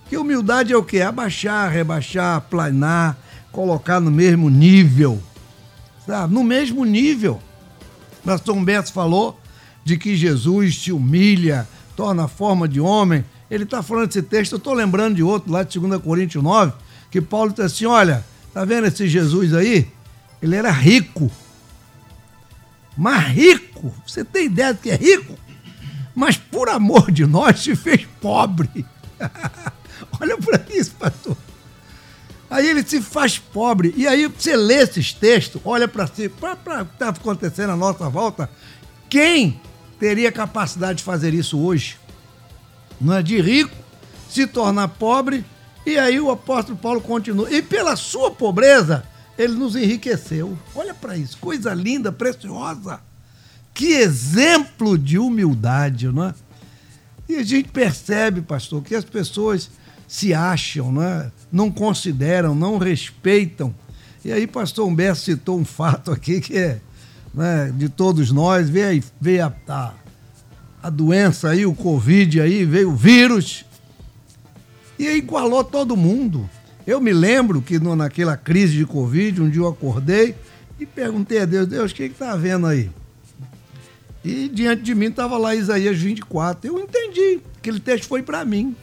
[0.08, 1.02] que humildade é o quê?
[1.02, 3.16] Abaixar, rebaixar, planar,
[3.52, 5.22] colocar no mesmo nível.
[6.04, 6.34] Sabe?
[6.34, 7.40] No mesmo nível.
[8.24, 9.38] Pastor Humberto falou
[9.84, 13.24] de que Jesus te humilha, torna a forma de homem.
[13.50, 16.72] Ele está falando desse texto, eu estou lembrando de outro lá de 2 Coríntios 9,
[17.10, 19.86] que Paulo diz assim: olha, tá vendo esse Jesus aí?
[20.42, 21.30] Ele era rico.
[22.96, 25.38] Mas rico, você tem ideia de que é rico?
[26.14, 28.84] Mas por amor de nós se fez pobre.
[30.20, 31.36] Olha para isso, pastor.
[32.50, 33.94] Aí ele se faz pobre.
[33.96, 37.76] E aí você lê esses textos, olha para si, para o que está acontecendo à
[37.76, 38.50] nossa volta.
[39.08, 39.60] Quem
[40.00, 41.96] teria capacidade de fazer isso hoje?
[43.00, 43.76] Não é de rico
[44.28, 45.44] se tornar pobre.
[45.86, 47.50] E aí o apóstolo Paulo continua.
[47.50, 49.04] E pela sua pobreza,
[49.40, 50.56] ele nos enriqueceu.
[50.74, 53.00] Olha para isso, coisa linda, preciosa.
[53.72, 56.34] Que exemplo de humildade, não é?
[57.28, 59.70] E a gente percebe, pastor, que as pessoas
[60.06, 61.30] se acham, né?
[61.50, 63.74] não consideram, não respeitam.
[64.24, 66.80] E aí, pastor Humberto citou um fato aqui que é
[67.32, 69.94] né, de todos nós, veio, veio a, a,
[70.82, 73.64] a doença aí, o Covid aí, veio o vírus,
[74.98, 76.50] e igualou todo mundo.
[76.86, 80.34] Eu me lembro que no, naquela crise de Covid, um dia eu acordei
[80.78, 82.90] e perguntei a Deus, Deus, o que está havendo aí?
[84.24, 86.70] E diante de mim estava lá Isaías 24.
[86.70, 88.74] Eu entendi, aquele texto foi para mim.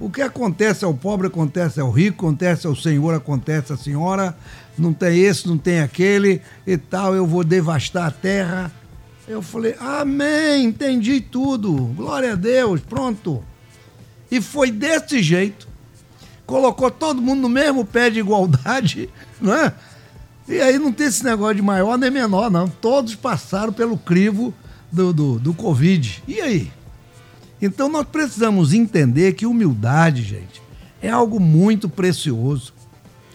[0.00, 4.36] O que acontece ao pobre acontece ao rico, acontece ao senhor, acontece à senhora.
[4.76, 7.14] Não tem esse, não tem aquele e tal.
[7.14, 8.72] Eu vou devastar a terra.
[9.26, 11.74] Eu falei, Amém, entendi tudo.
[11.96, 13.42] Glória a Deus, pronto.
[14.30, 15.66] E foi desse jeito.
[16.48, 19.70] Colocou todo mundo no mesmo pé de igualdade, né?
[20.48, 22.66] E aí não tem esse negócio de maior nem menor, não.
[22.66, 24.54] Todos passaram pelo crivo
[24.90, 26.22] do, do, do Covid.
[26.26, 26.72] E aí?
[27.60, 30.62] Então nós precisamos entender que humildade, gente,
[31.02, 32.72] é algo muito precioso.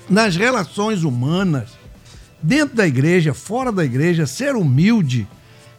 [0.09, 1.69] Nas relações humanas,
[2.41, 5.27] dentro da igreja, fora da igreja, ser humilde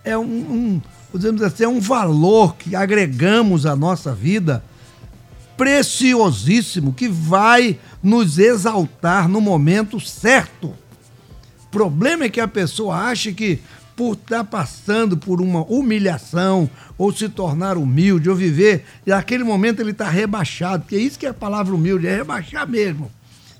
[0.04, 4.62] é um, um assim, é um valor que agregamos à nossa vida
[5.56, 10.74] preciosíssimo que vai nos exaltar no momento certo.
[11.64, 13.60] O problema é que a pessoa acha que
[13.96, 19.44] por estar tá passando por uma humilhação, ou se tornar humilde, ou viver, e naquele
[19.44, 23.10] momento ele está rebaixado, porque é isso que é a palavra humilde, é rebaixar mesmo,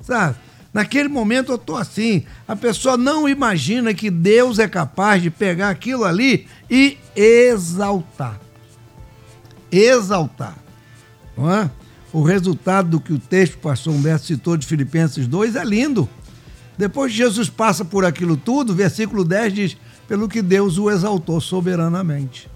[0.00, 0.36] sabe?
[0.72, 5.70] Naquele momento eu estou assim, a pessoa não imagina que Deus é capaz de pegar
[5.70, 8.40] aquilo ali e exaltar.
[9.70, 10.56] Exaltar,
[11.36, 11.70] não é?
[12.14, 16.08] O resultado do que o texto, pastor Humberto citou de Filipenses 2 é lindo.
[16.78, 21.40] Depois que Jesus passa por aquilo tudo, versículo 10 diz: pelo que Deus o exaltou
[21.40, 22.48] soberanamente.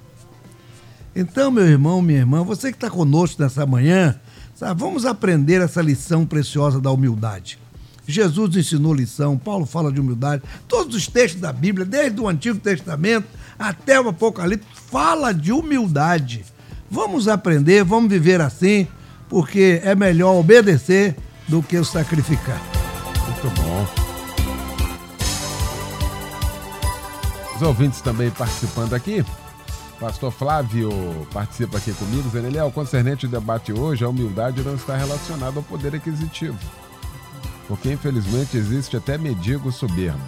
[1.12, 4.21] Então, meu irmão, minha irmã, você que está conosco nessa manhã,
[4.55, 7.59] sabe, vamos aprender essa lição preciosa da humildade.
[8.07, 12.61] Jesus ensinou lição, Paulo fala de humildade, todos os textos da Bíblia, desde o Antigo
[12.61, 13.27] Testamento
[13.59, 16.44] até o Apocalipse, fala de humildade.
[16.88, 18.87] Vamos aprender, vamos viver assim,
[19.28, 22.60] porque é melhor obedecer do que sacrificar.
[23.26, 23.86] Muito bom.
[27.56, 29.24] Os ouvintes também participando aqui.
[29.98, 30.90] Pastor Flávio
[31.32, 35.62] participa aqui comigo, dizendo: Eliel, concernente ao debate hoje, a humildade não está relacionada ao
[35.62, 36.58] poder aquisitivo.
[37.66, 40.22] Porque infelizmente existe até mendigo soberbo.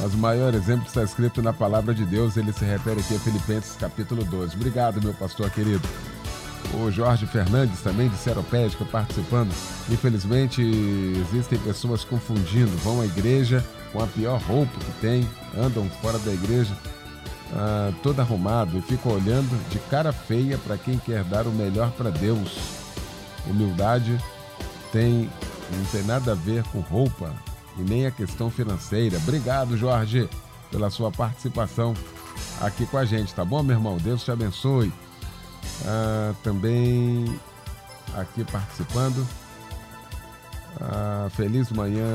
[0.00, 3.18] Mas o maior exemplo está escrito na palavra de Deus, ele se refere aqui a
[3.20, 4.56] Filipenses capítulo 12.
[4.56, 5.88] Obrigado, meu pastor querido.
[6.74, 9.50] O Jorge Fernandes também de Seropédica participando.
[9.90, 16.18] Infelizmente existem pessoas confundindo, vão à igreja com a pior roupa que tem, andam fora
[16.18, 16.76] da igreja
[17.54, 21.90] ah, todo arrumado e fica olhando de cara feia para quem quer dar o melhor
[21.92, 22.58] para Deus.
[23.46, 24.18] Humildade
[24.92, 25.30] tem
[25.70, 27.32] não tem nada a ver com roupa
[27.76, 29.18] e nem a questão financeira.
[29.18, 30.28] Obrigado, Jorge,
[30.70, 31.94] pela sua participação
[32.60, 33.96] aqui com a gente, tá bom, meu irmão?
[33.96, 34.92] Deus te abençoe.
[35.84, 37.38] Ah, também
[38.14, 39.26] aqui participando.
[40.80, 42.14] Ah, feliz manhã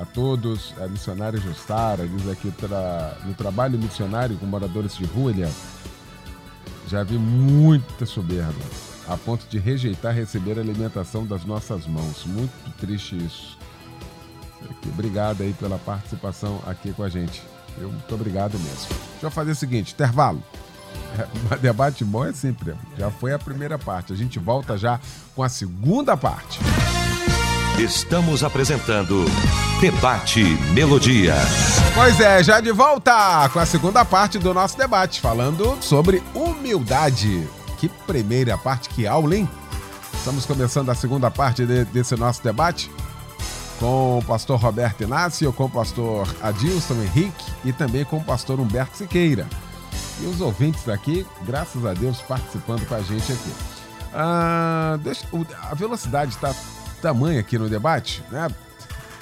[0.00, 0.74] a todos.
[0.80, 3.16] A missionária Justara diz aqui tra...
[3.24, 5.32] no trabalho missionário com moradores de rua,
[6.88, 8.52] já vi muita soberba,
[9.08, 12.24] a ponto de rejeitar receber alimentação das nossas mãos.
[12.26, 13.56] Muito triste isso.
[14.86, 17.42] Obrigado aí pela participação aqui com a gente.
[17.78, 18.88] Eu muito obrigado mesmo.
[19.12, 20.42] Deixa eu fazer o seguinte, intervalo.
[21.50, 22.74] É, debate bom é sempre.
[22.98, 24.12] Já foi a primeira parte.
[24.12, 25.00] A gente volta já
[25.34, 26.60] com a segunda parte.
[27.78, 29.24] Estamos apresentando
[29.80, 31.34] Debate Melodia.
[31.94, 37.46] Pois é, já de volta com a segunda parte do nosso debate, falando sobre humildade.
[37.78, 39.48] Que primeira parte, que aula, hein?
[40.14, 42.90] Estamos começando a segunda parte de, desse nosso debate
[43.78, 48.60] com o pastor Roberto Inácio, com o pastor Adilson Henrique e também com o pastor
[48.60, 49.46] Humberto Siqueira.
[50.20, 53.52] E os ouvintes aqui, graças a Deus, participando com a gente aqui.
[54.12, 55.26] Ah, deixa,
[55.62, 56.54] a velocidade está
[57.02, 58.48] tamanha aqui no debate, né?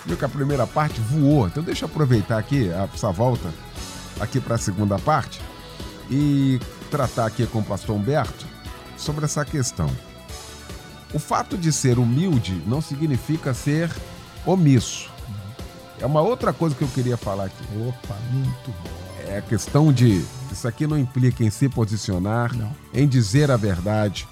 [0.04, 1.46] Viu que a primeira parte voou.
[1.46, 3.52] Então deixa eu aproveitar aqui essa volta
[4.20, 5.40] aqui para a segunda parte
[6.10, 8.46] e tratar aqui com o pastor Humberto
[8.96, 9.90] sobre essa questão.
[11.14, 13.90] O fato de ser humilde não significa ser
[14.46, 15.10] omisso.
[16.00, 17.64] É uma outra coisa que eu queria falar aqui.
[17.86, 19.11] Opa, muito bom.
[19.32, 20.22] É questão de.
[20.50, 22.70] Isso aqui não implica em se posicionar, Não.
[22.92, 24.28] em dizer a verdade,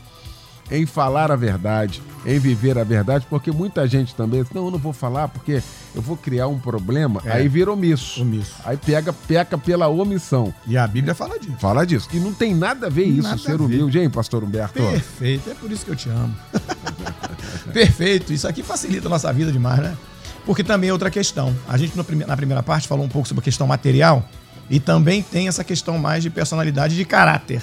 [0.70, 4.70] em falar a verdade, em viver a verdade, porque muita gente também diz, não, eu
[4.70, 5.62] não vou falar porque
[5.94, 7.32] eu vou criar um problema, É.
[7.32, 8.20] aí vira omisso.
[8.20, 8.52] Omisso.
[8.64, 10.52] Aí pega, peca pela omissão.
[10.66, 11.56] E a Bíblia fala disso.
[11.58, 12.06] Fala disso.
[12.12, 14.74] E não tem nada a ver isso, Nada ser humilde, hein, pastor Humberto?
[14.74, 16.34] Perfeito, é por isso que eu te amo.
[17.72, 19.96] Perfeito, isso aqui facilita a nossa vida demais, né?
[20.44, 21.54] Porque também é outra questão.
[21.68, 24.28] A gente na primeira parte falou um pouco sobre a questão material
[24.70, 27.60] e também tem essa questão mais de personalidade de caráter.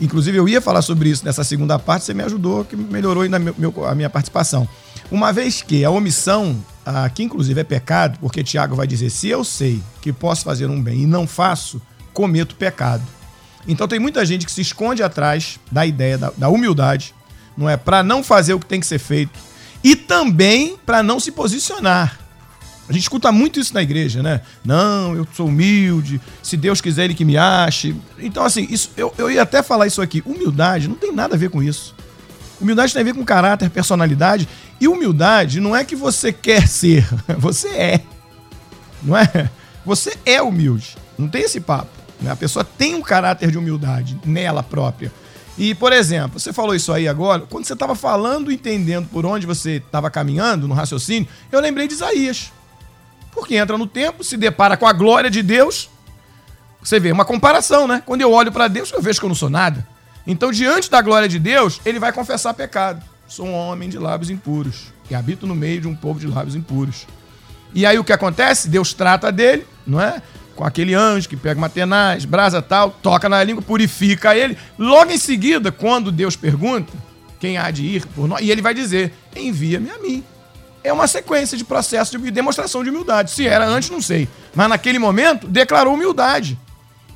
[0.00, 3.38] Inclusive, eu ia falar sobre isso nessa segunda parte, você me ajudou, que melhorou ainda
[3.38, 4.68] meu- meu- a minha participação.
[5.10, 9.28] Uma vez que a omissão, ah, que inclusive é pecado, porque Tiago vai dizer: se
[9.28, 11.80] eu sei que posso fazer um bem e não faço,
[12.12, 13.02] cometo pecado.
[13.68, 17.14] Então tem muita gente que se esconde atrás da ideia da, da humildade,
[17.56, 17.76] não é?
[17.76, 19.38] Para não fazer o que tem que ser feito
[19.82, 22.18] e também para não se posicionar.
[22.88, 24.42] A gente escuta muito isso na igreja, né?
[24.64, 27.96] Não, eu sou humilde, se Deus quiser, Ele que me ache.
[28.18, 30.22] Então, assim, isso, eu, eu ia até falar isso aqui.
[30.26, 31.94] Humildade não tem nada a ver com isso.
[32.60, 34.48] Humildade tem a ver com caráter, personalidade.
[34.80, 37.06] E humildade não é que você quer ser,
[37.38, 38.00] você é.
[39.02, 39.50] Não é?
[39.84, 40.96] Você é humilde.
[41.18, 41.90] Não tem esse papo.
[42.20, 42.30] né?
[42.30, 45.12] A pessoa tem um caráter de humildade nela própria.
[45.56, 49.46] E, por exemplo, você falou isso aí agora, quando você estava falando, entendendo por onde
[49.46, 52.52] você estava caminhando no raciocínio, eu lembrei de Isaías.
[53.34, 55.90] Porque entra no tempo, se depara com a glória de Deus.
[56.82, 58.02] Você vê uma comparação, né?
[58.04, 59.86] Quando eu olho para Deus, eu vejo que eu não sou nada.
[60.26, 63.02] Então, diante da glória de Deus, ele vai confessar pecado.
[63.26, 66.54] Sou um homem de lábios impuros e habito no meio de um povo de lábios
[66.54, 67.06] impuros.
[67.74, 68.68] E aí o que acontece?
[68.68, 70.22] Deus trata dele, não é?
[70.54, 74.56] Com aquele anjo que pega uma tenaz, brasa tal, toca na língua, purifica ele.
[74.78, 76.92] Logo em seguida, quando Deus pergunta
[77.40, 80.22] quem há de ir por nós, e ele vai dizer: envia-me a mim.
[80.84, 83.30] É uma sequência de processo de demonstração de humildade.
[83.30, 84.28] Se era antes, não sei.
[84.54, 86.58] Mas naquele momento, declarou humildade.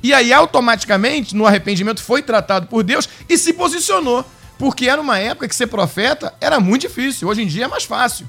[0.01, 4.25] E aí, automaticamente, no arrependimento, foi tratado por Deus e se posicionou.
[4.57, 7.27] Porque era uma época que ser profeta era muito difícil.
[7.27, 8.27] Hoje em dia é mais fácil.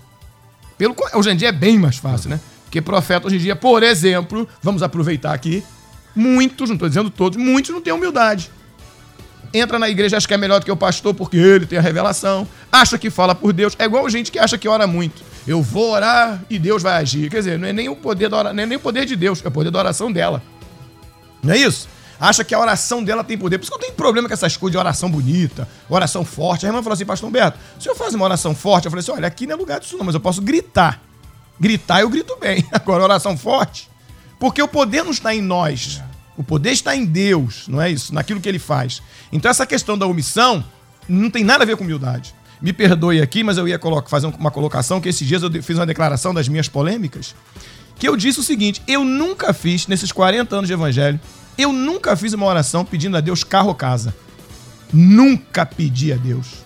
[0.77, 2.41] Pelo, hoje em dia é bem mais fácil, né?
[2.65, 5.65] Porque profeta hoje em dia, por exemplo, vamos aproveitar aqui,
[6.15, 8.51] muitos, não estou dizendo todos, muitos não têm humildade.
[9.53, 11.83] Entra na igreja, acha que é melhor do que o pastor porque ele tem a
[11.83, 13.75] revelação, acha que fala por Deus.
[13.79, 15.23] É igual gente que acha que ora muito.
[15.47, 17.29] Eu vou orar e Deus vai agir.
[17.31, 19.17] Quer dizer, não é nem o poder da ora- não é nem o poder de
[19.17, 20.41] Deus, é o poder da oração dela.
[21.43, 21.89] Não é isso?
[22.21, 23.57] Acha que a oração dela tem poder.
[23.59, 26.67] Por isso que eu tenho problema com essas coisas de oração bonita, oração forte.
[26.67, 29.13] A irmã falou assim, pastor Humberto, se eu fazer uma oração forte, eu falei assim,
[29.13, 31.01] olha, aqui não é lugar disso não, mas eu posso gritar.
[31.59, 32.65] Gritar eu grito bem.
[32.71, 33.89] Agora, oração forte,
[34.39, 36.03] porque o poder não está em nós.
[36.37, 38.15] O poder está em Deus, não é isso?
[38.15, 39.03] Naquilo que ele faz.
[39.33, 40.65] Então essa questão da omissão
[41.09, 42.35] não tem nada a ver com humildade.
[42.63, 45.87] Me perdoe aqui, mas eu ia fazer uma colocação que esses dias eu fiz uma
[45.87, 47.35] declaração das minhas polêmicas
[48.01, 51.21] que eu disse o seguinte: eu nunca fiz, nesses 40 anos de evangelho,
[51.57, 54.13] eu nunca fiz uma oração pedindo a Deus carro ou casa.
[54.93, 56.65] Nunca pedi a Deus.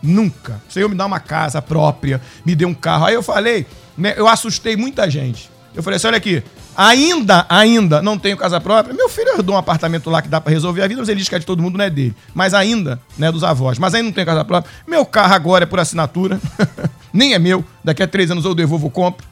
[0.00, 0.60] Nunca.
[0.68, 3.06] Senhor, me dá uma casa própria, me dê um carro.
[3.06, 5.50] Aí eu falei, né, eu assustei muita gente.
[5.74, 6.44] Eu falei assim: olha aqui,
[6.78, 8.94] ainda, ainda não tenho casa própria.
[8.94, 11.28] Meu filho herdou um apartamento lá que dá para resolver a vida, mas ele diz
[11.28, 12.14] que é de todo mundo, não é dele.
[12.32, 13.80] Mas ainda, né, dos avós.
[13.80, 14.72] Mas ainda não tenho casa própria.
[14.86, 16.40] Meu carro agora é por assinatura.
[17.12, 17.64] Nem é meu.
[17.82, 19.26] Daqui a três anos eu devolvo, compro.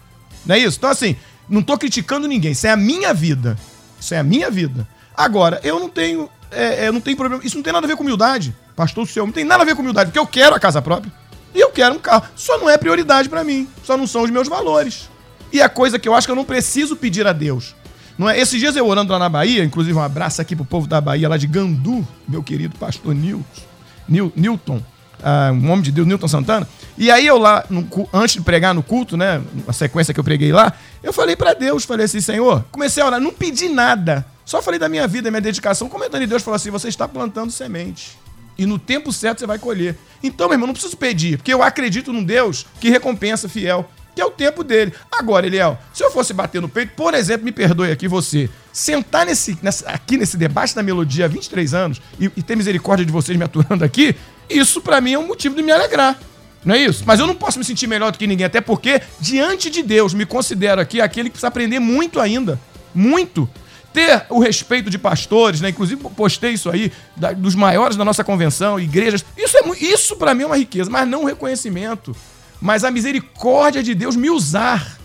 [0.44, 0.76] Não é isso?
[0.78, 1.14] Então, assim,
[1.49, 2.51] não tô criticando ninguém.
[2.51, 3.57] Isso é a minha vida.
[4.01, 4.88] Isso é a minha vida.
[5.16, 6.28] Agora, eu não tenho.
[6.51, 7.44] É, é, não tenho problema.
[7.44, 8.55] Isso não tem nada a ver com humildade.
[8.74, 10.82] Pastor do céu, não tem nada a ver com humildade, porque eu quero a casa
[10.82, 11.12] própria.
[11.55, 12.24] E eu quero um carro.
[12.34, 13.68] Só não é prioridade para mim.
[13.84, 15.09] Só não são os meus valores.
[15.53, 17.74] E é coisa que eu acho que eu não preciso pedir a Deus.
[18.18, 18.38] Não é?
[18.38, 21.28] Esses dias eu orando lá na Bahia, inclusive um abraço aqui pro povo da Bahia,
[21.28, 23.44] lá de Gandu, meu querido pastor Nil,
[24.09, 26.66] Newton, uh, um homem de Deus, Newton Santana.
[26.97, 30.24] E aí eu lá, no, antes de pregar no culto, né, a sequência que eu
[30.24, 30.72] preguei lá,
[31.03, 34.80] eu falei para Deus, falei assim, Senhor, comecei a orar, não pedi nada, só falei
[34.80, 38.16] da minha vida, da minha dedicação, comentando e Deus falou assim, você está plantando semente.
[38.59, 39.99] E no tempo certo você vai colher.
[40.22, 44.22] Então, meu irmão, não preciso pedir, porque eu acredito num Deus que recompensa fiel que
[44.22, 44.94] é o tempo dele.
[45.12, 49.26] Agora, Eliel, se eu fosse bater no peito, por exemplo, me perdoe aqui você, sentar
[49.26, 53.12] nesse, nessa, aqui nesse debate da melodia há 23 anos e, e ter misericórdia de
[53.12, 54.16] vocês me aturando aqui,
[54.48, 56.18] isso para mim é um motivo de me alegrar.
[56.64, 57.04] Não é isso?
[57.06, 60.14] Mas eu não posso me sentir melhor do que ninguém, até porque, diante de Deus,
[60.14, 62.58] me considero aqui aquele que precisa aprender muito ainda.
[62.94, 63.48] Muito
[63.92, 65.68] ter o respeito de pastores, né?
[65.68, 69.24] Inclusive postei isso aí, da, dos maiores da nossa convenção, igrejas.
[69.36, 72.16] Isso é isso para mim é uma riqueza, mas não um reconhecimento
[72.61, 74.96] mas a misericórdia de Deus me usar.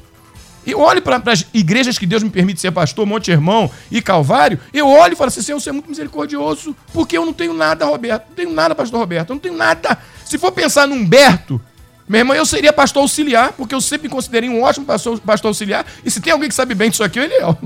[0.65, 4.59] Eu olho para as igrejas que Deus me permite ser pastor, Monte Irmão e Calvário,
[4.71, 7.85] eu olho e falo assim, Senhor, você é muito misericordioso, porque eu não tenho nada,
[7.85, 9.97] Roberto, não tenho nada, pastor Roberto, eu não tenho nada.
[10.23, 11.59] Se for pensar no Humberto,
[12.07, 15.49] meu irmão, eu seria pastor auxiliar, porque eu sempre me considerei um ótimo pastor, pastor
[15.49, 17.57] auxiliar, e se tem alguém que sabe bem disso aqui, ele é.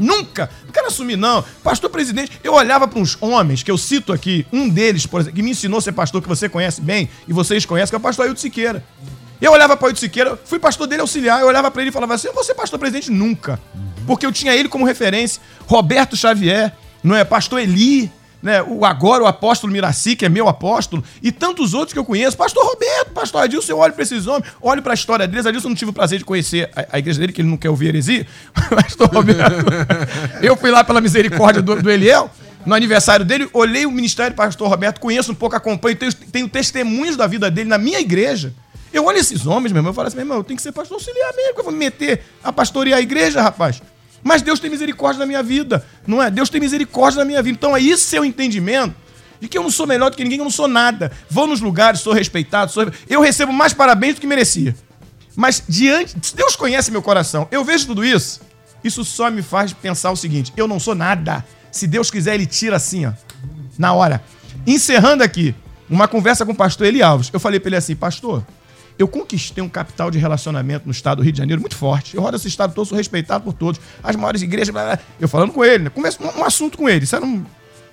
[0.00, 0.50] Nunca.
[0.64, 1.44] Não quero assumir, não.
[1.62, 5.36] Pastor presidente, eu olhava para uns homens, que eu cito aqui, um deles, por exemplo,
[5.36, 7.98] que me ensinou a ser pastor, que você conhece bem, e vocês conhecem, que é
[7.98, 8.84] o pastor Ailton Siqueira.
[9.40, 11.92] Eu olhava para o Ailton Siqueira, fui pastor dele auxiliar, eu olhava para ele e
[11.92, 13.60] falava assim: eu vou ser pastor presidente nunca.
[14.06, 15.40] Porque eu tinha ele como referência.
[15.66, 17.24] Roberto Xavier, não é?
[17.24, 18.10] Pastor Eli,
[18.42, 22.04] né, o agora o apóstolo Miraci, que é meu apóstolo, e tantos outros que eu
[22.04, 25.46] conheço, pastor Roberto, pastor Adilson, eu olho para esses homens, olho para a história deles,
[25.46, 27.70] Adilson não tive o prazer de conhecer a, a, igreja dele, que ele não quer
[27.70, 28.26] ouvir heresia,
[28.70, 29.66] pastor Roberto,
[30.42, 32.30] eu fui lá pela misericórdia do, do Eliel,
[32.64, 36.48] no aniversário dele, olhei o ministério do pastor Roberto, conheço um pouco, acompanho, tenho, tenho
[36.48, 38.52] testemunhos da vida dele na minha igreja,
[38.92, 40.72] eu olho esses homens, meu irmão, eu falo assim, meu irmão, eu tenho que ser
[40.72, 43.80] pastor auxiliar mesmo, que eu vou me meter a pastorear a igreja, rapaz.
[44.22, 46.30] Mas Deus tem misericórdia na minha vida, não é?
[46.30, 47.56] Deus tem misericórdia na minha vida.
[47.56, 48.94] Então é isso seu entendimento
[49.40, 51.10] de que eu não sou melhor do que ninguém, eu não sou nada.
[51.28, 52.90] Vou nos lugares, sou respeitado, sou...
[53.08, 54.76] eu recebo mais parabéns do que merecia.
[55.34, 58.40] Mas diante, Deus conhece meu coração, eu vejo tudo isso,
[58.84, 61.44] isso só me faz pensar o seguinte: eu não sou nada.
[61.70, 63.12] Se Deus quiser, ele tira assim, ó,
[63.78, 64.22] na hora.
[64.66, 65.54] Encerrando aqui,
[65.88, 67.30] uma conversa com o pastor Eli Alves.
[67.32, 68.44] Eu falei para ele assim, pastor,
[69.02, 72.14] eu conquistei um capital de relacionamento no estado do Rio de Janeiro muito forte.
[72.14, 73.80] Eu rodo esse estado todo, sou respeitado por todos.
[74.02, 74.98] As maiores igrejas, blá, blá.
[75.18, 75.90] eu falando com ele, né?
[75.90, 77.04] Conversa, um, um, assunto com ele.
[77.04, 77.44] Isso era um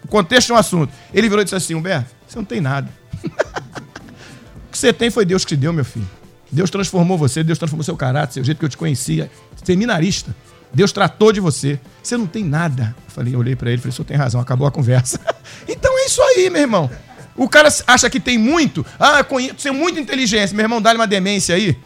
[0.10, 0.92] contexto um assunto.
[1.14, 2.90] Ele virou e disse assim: Humberto, você não tem nada.
[3.24, 6.08] o que você tem foi Deus que te deu, meu filho.
[6.52, 9.30] Deus transformou você, Deus transformou seu caráter, seu jeito que eu te conhecia.
[9.64, 10.36] Seminarista.
[10.74, 11.80] Deus tratou de você.
[12.04, 12.96] Você não tem nada.
[13.06, 15.20] Eu falei, eu olhei para ele e falei, o senhor tem razão, acabou a conversa.
[15.68, 16.90] então é isso aí, meu irmão.
[17.38, 18.86] O cara acha que tem muito.
[19.00, 20.56] Ah, conheço, tem muita inteligência.
[20.56, 21.78] Meu irmão, dá-lhe uma demência aí.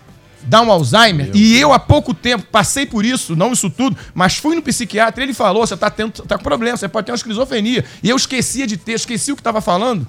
[0.43, 1.27] Dá um Alzheimer.
[1.27, 1.61] Meu e Deus.
[1.61, 5.25] eu, há pouco tempo, passei por isso, não isso tudo, mas fui no psiquiatra e
[5.27, 7.85] ele falou: você tá, tendo, tá com problema, você pode ter uma esquizofrenia.
[8.01, 10.07] E eu esquecia de ter, esqueci o que estava falando.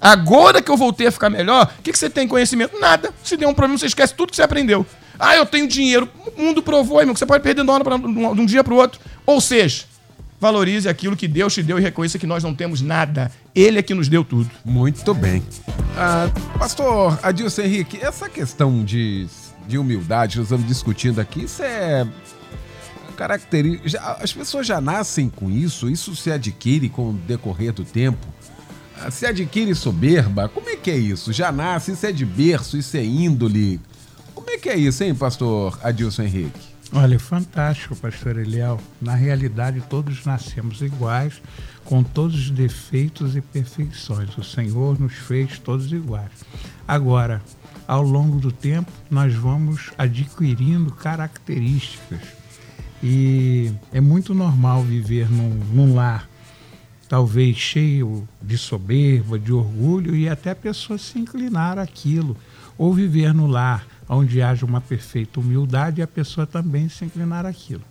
[0.00, 2.78] Agora que eu voltei a ficar melhor, o que, que você tem conhecimento?
[2.80, 3.12] Nada.
[3.22, 4.86] Se der um problema, você esquece tudo que você aprendeu.
[5.18, 6.08] Ah, eu tenho dinheiro.
[6.36, 9.00] O mundo provou, irmão, que você pode perder de um dia para o outro.
[9.26, 9.84] Ou seja,
[10.40, 13.30] valorize aquilo que Deus te deu e reconheça que nós não temos nada.
[13.54, 14.50] Ele é que nos deu tudo.
[14.64, 15.42] Muito bem.
[15.96, 19.26] Ah, pastor Adilson Henrique, essa questão de,
[19.66, 22.06] de humildade que nós estamos discutindo aqui, isso é
[23.16, 24.00] característica.
[24.00, 28.24] As pessoas já nascem com isso, isso se adquire com o decorrer do tempo.
[29.00, 31.32] Ah, se adquire soberba, como é que é isso?
[31.32, 33.80] Já nasce, isso é de berço, isso é índole.
[34.34, 36.67] Como é que é isso, hein, pastor Adilson Henrique?
[36.92, 38.80] Olha, fantástico, pastor Eliel.
[39.00, 41.42] Na realidade, todos nascemos iguais,
[41.84, 44.36] com todos os defeitos e perfeições.
[44.38, 46.32] O Senhor nos fez todos iguais.
[46.86, 47.42] Agora,
[47.86, 52.20] ao longo do tempo, nós vamos adquirindo características.
[53.02, 56.26] E é muito normal viver num, num lar,
[57.06, 62.34] talvez cheio de soberba, de orgulho, e até a pessoa se inclinar àquilo,
[62.78, 67.82] ou viver no lar onde haja uma perfeita humildade a pessoa também se inclinar àquilo.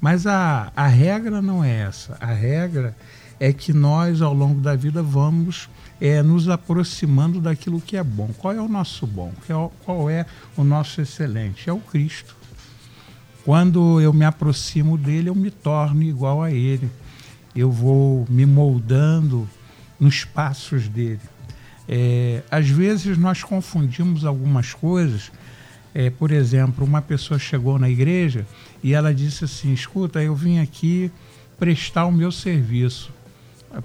[0.00, 2.16] Mas a, a regra não é essa.
[2.20, 2.96] A regra
[3.38, 5.68] é que nós, ao longo da vida, vamos
[6.00, 8.30] é, nos aproximando daquilo que é bom.
[8.38, 9.32] Qual é o nosso bom?
[9.84, 11.68] Qual é o nosso excelente?
[11.68, 12.34] É o Cristo.
[13.44, 16.90] quando eu me aproximo dele, eu me torno igual a ele.
[17.54, 19.48] Eu vou me moldando
[20.00, 21.20] nos passos dele.
[21.88, 25.30] É, às vezes nós confundimos algumas coisas.
[25.98, 28.46] É, por exemplo, uma pessoa chegou na igreja
[28.82, 31.10] e ela disse assim: Escuta, eu vim aqui
[31.58, 33.10] prestar o meu serviço.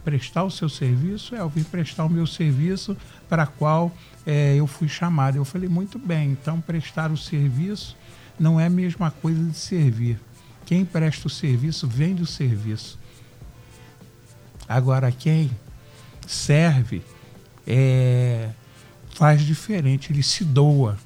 [0.03, 1.33] Prestar o seu serviço?
[1.33, 2.97] É, eu vim prestar o meu serviço
[3.29, 3.95] para qual
[4.25, 5.37] é, eu fui chamado.
[5.37, 7.95] Eu falei: Muito bem, então prestar o serviço
[8.37, 10.19] não é a mesma coisa de servir.
[10.65, 12.99] Quem presta o serviço vende o serviço.
[14.67, 15.49] Agora, quem
[16.27, 17.01] serve
[17.65, 18.49] é,
[19.15, 20.97] faz diferente, ele se doa.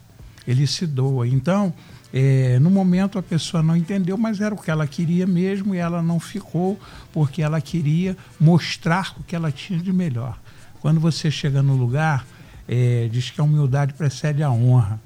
[0.48, 1.28] Ele se doa.
[1.28, 1.74] Então,
[2.14, 5.78] é, no momento a pessoa não entendeu, mas era o que ela queria mesmo e
[5.78, 6.80] ela não ficou
[7.12, 10.38] porque ela queria mostrar o que ela tinha de melhor.
[10.80, 12.26] Quando você chega no lugar,
[12.68, 15.00] é, diz que a humildade precede a honra.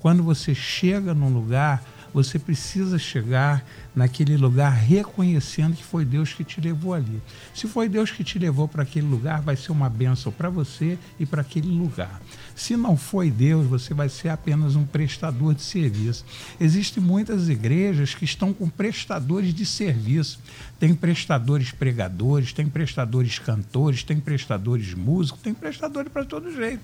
[0.00, 1.82] Quando você chega num lugar,
[2.12, 7.22] você precisa chegar naquele lugar reconhecendo que foi Deus que te levou ali.
[7.54, 10.98] Se foi Deus que te levou para aquele lugar, vai ser uma bênção para você
[11.18, 12.20] e para aquele lugar.
[12.54, 16.24] Se não foi Deus, você vai ser apenas um prestador de serviço.
[16.58, 20.40] Existem muitas igrejas que estão com prestadores de serviço.
[20.80, 26.82] Tem prestadores pregadores, tem prestadores cantores, tem prestadores músicos, tem prestadores para todo jeito.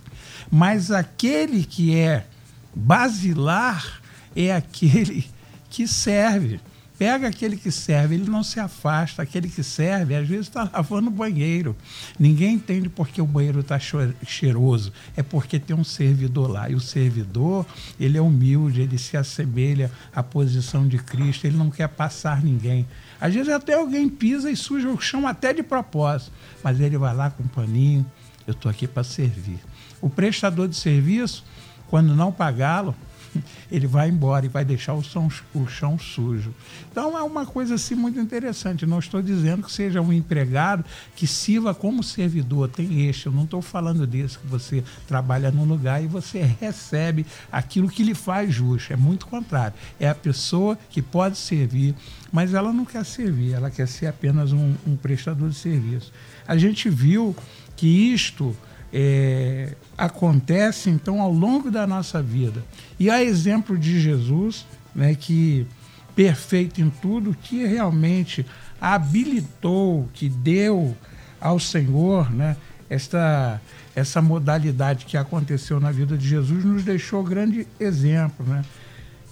[0.50, 2.26] Mas aquele que é
[2.74, 4.01] basilar
[4.34, 5.26] é aquele
[5.68, 6.60] que serve.
[6.98, 9.22] Pega aquele que serve, ele não se afasta.
[9.22, 11.74] Aquele que serve, às vezes está lavando o banheiro.
[12.16, 13.76] Ninguém entende porque o banheiro está
[14.24, 14.92] cheiroso.
[15.16, 16.70] É porque tem um servidor lá.
[16.70, 17.66] E o servidor,
[17.98, 22.86] ele é humilde, ele se assemelha à posição de Cristo, ele não quer passar ninguém.
[23.20, 26.30] Às vezes até alguém pisa e suja o chão até de propósito.
[26.62, 28.06] Mas ele vai lá com um paninho,
[28.46, 29.58] eu estou aqui para servir.
[30.00, 31.44] O prestador de serviço,
[31.88, 32.94] quando não pagá-lo,
[33.70, 36.54] ele vai embora e vai deixar o chão, o chão sujo.
[36.90, 38.86] Então é uma coisa assim muito interessante.
[38.86, 43.26] Não estou dizendo que seja um empregado que sirva como servidor, tem este.
[43.26, 48.02] Eu não estou falando desse que você trabalha no lugar e você recebe aquilo que
[48.02, 48.92] lhe faz justo.
[48.92, 49.74] É muito contrário.
[49.98, 51.94] É a pessoa que pode servir,
[52.32, 56.12] mas ela não quer servir, ela quer ser apenas um, um prestador de serviço.
[56.46, 57.34] A gente viu
[57.76, 58.56] que isto
[58.92, 62.62] é, acontece então ao longo da nossa vida.
[62.98, 65.66] E a exemplo de Jesus, né, que
[66.14, 68.44] perfeito em tudo, que realmente
[68.80, 70.96] habilitou, que deu
[71.40, 72.56] ao Senhor, né,
[72.90, 73.60] esta
[73.94, 78.64] essa modalidade que aconteceu na vida de Jesus nos deixou grande exemplo, né?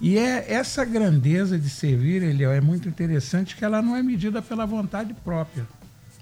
[0.00, 4.40] E é essa grandeza de servir, ele é muito interessante que ela não é medida
[4.42, 5.66] pela vontade própria.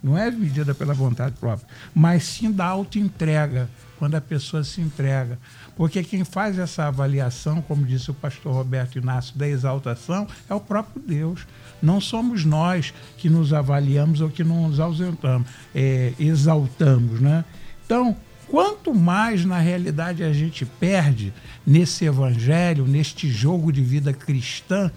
[0.03, 3.69] Não é medida pela vontade própria, mas sim da auto-entrega,
[3.99, 5.39] quando a pessoa se entrega.
[5.77, 10.61] Porque quem faz essa avaliação, como disse o pastor Roberto Inácio, da exaltação, é o
[10.61, 11.47] próprio Deus.
[11.83, 17.21] Não somos nós que nos avaliamos ou que nos ausentamos, é, exaltamos.
[17.21, 17.45] Né?
[17.85, 18.17] Então,
[18.49, 21.33] quanto mais na realidade a gente perde
[21.67, 24.91] nesse evangelho, neste jogo de vida cristã,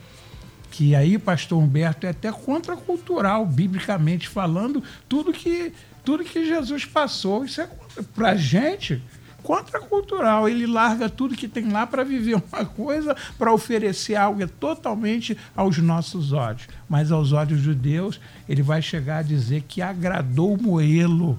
[0.71, 7.43] que aí, pastor Humberto, é até contracultural, biblicamente falando, tudo que, tudo que Jesus passou.
[7.43, 7.69] Isso é
[8.15, 9.03] para gente
[9.43, 10.47] contracultural.
[10.47, 15.77] Ele larga tudo que tem lá para viver uma coisa, para oferecer algo totalmente aos
[15.77, 16.67] nossos olhos.
[16.87, 21.37] Mas aos olhos de Deus, ele vai chegar a dizer que agradou Moelo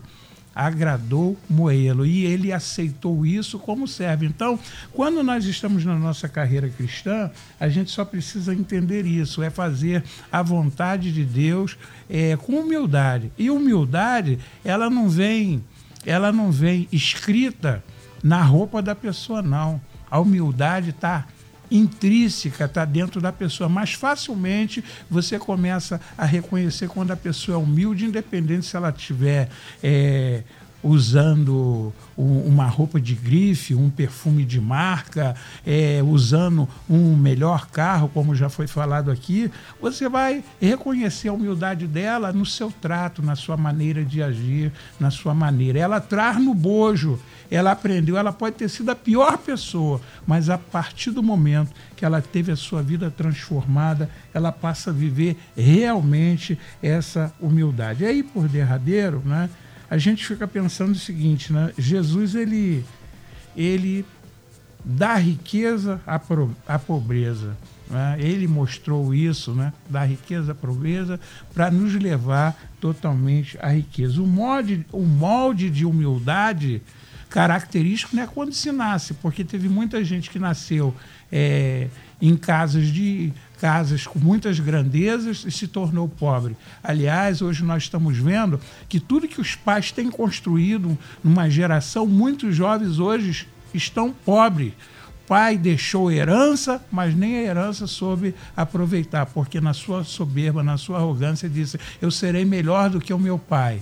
[0.54, 4.26] agradou Moelo e ele aceitou isso como serve.
[4.26, 4.58] Então,
[4.92, 10.04] quando nós estamos na nossa carreira cristã, a gente só precisa entender isso, é fazer
[10.30, 11.76] a vontade de Deus
[12.08, 13.32] é, com humildade.
[13.38, 15.62] E humildade, ela não vem,
[16.04, 17.82] ela não vem escrita
[18.22, 19.80] na roupa da pessoa, não.
[20.10, 21.26] A humildade está
[21.72, 23.68] intrínseca, está dentro da pessoa.
[23.68, 29.48] Mais facilmente você começa a reconhecer quando a pessoa é humilde, independente se ela estiver
[29.82, 30.42] é,
[30.82, 35.34] usando uma roupa de grife, um perfume de marca,
[35.66, 41.86] é, usando um melhor carro, como já foi falado aqui, você vai reconhecer a humildade
[41.86, 45.78] dela no seu trato, na sua maneira de agir, na sua maneira.
[45.78, 47.18] Ela traz no bojo,
[47.50, 52.04] ela aprendeu, ela pode ter sido a pior pessoa, mas a partir do momento que
[52.04, 58.04] ela teve a sua vida transformada, ela passa a viver realmente essa humildade.
[58.04, 59.48] E aí, por derradeiro, né?
[59.92, 61.70] A gente fica pensando o seguinte, né?
[61.76, 62.82] Jesus ele
[63.54, 64.06] ele
[64.82, 66.18] dá riqueza à,
[66.66, 67.54] à pobreza.
[67.90, 68.16] Né?
[68.18, 69.70] Ele mostrou isso, né?
[69.90, 71.20] da riqueza à pobreza,
[71.52, 74.22] para nos levar totalmente à riqueza.
[74.22, 76.80] O molde, o molde de humildade
[77.28, 80.94] característico não é quando se nasce, porque teve muita gente que nasceu
[81.30, 81.88] é,
[82.18, 83.30] em casas de
[83.62, 86.56] casas com muitas grandezas e se tornou pobre.
[86.82, 88.58] Aliás, hoje nós estamos vendo
[88.88, 94.72] que tudo que os pais têm construído numa geração, muitos jovens hoje estão pobres.
[95.28, 100.98] Pai deixou herança, mas nem a herança soube aproveitar, porque na sua soberba, na sua
[100.98, 103.80] arrogância, disse: Eu serei melhor do que o meu pai.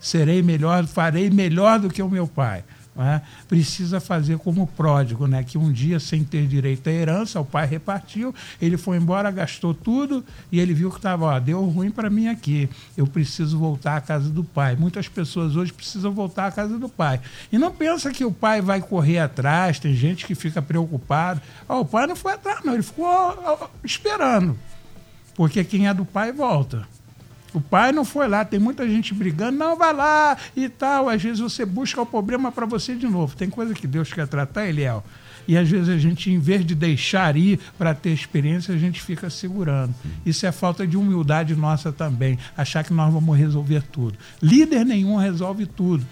[0.00, 2.64] Serei melhor, farei melhor do que o meu pai
[2.94, 7.44] né, precisa fazer como pródigo, né, que um dia, sem ter direito à herança, o
[7.44, 12.10] pai repartiu, ele foi embora, gastou tudo e ele viu que estava, deu ruim para
[12.10, 14.76] mim aqui, eu preciso voltar à casa do pai.
[14.76, 17.20] Muitas pessoas hoje precisam voltar à casa do pai.
[17.50, 21.40] E não pensa que o pai vai correr atrás, tem gente que fica preocupado.
[21.68, 24.58] Oh, o pai não foi atrás, não, ele ficou oh, esperando.
[25.34, 26.86] Porque quem é do pai volta.
[27.52, 31.08] O pai não foi lá, tem muita gente brigando, não vai lá e tal.
[31.08, 33.36] Às vezes você busca o problema para você de novo.
[33.36, 35.04] Tem coisa que Deus quer tratar, Eliel.
[35.48, 39.02] E às vezes a gente, em vez de deixar ir para ter experiência, a gente
[39.02, 39.94] fica segurando.
[40.24, 44.16] Isso é falta de humildade nossa também, achar que nós vamos resolver tudo.
[44.40, 46.06] Líder nenhum resolve tudo.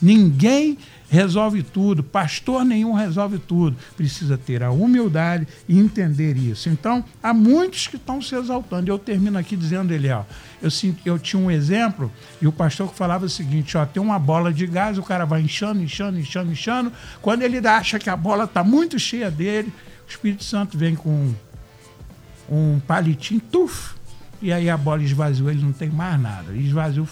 [0.00, 0.78] Ninguém
[1.10, 3.76] resolve tudo, pastor nenhum resolve tudo.
[3.96, 6.68] Precisa ter a humildade e entender isso.
[6.68, 8.90] Então, há muitos que estão se exaltando.
[8.90, 10.24] Eu termino aqui dizendo, Eliel,
[10.62, 10.70] eu,
[11.04, 14.52] eu tinha um exemplo e o pastor que falava o seguinte: ó, tem uma bola
[14.52, 16.92] de gás, o cara vai inchando, inchando, inchando, inchando.
[17.20, 19.72] Quando ele acha que a bola está muito cheia dele,
[20.06, 21.34] o Espírito Santo vem com
[22.48, 23.94] um palitinho, tuf,
[24.40, 26.52] e aí a bola esvaziou, ele não tem mais nada.
[26.54, 27.06] Esvaziou,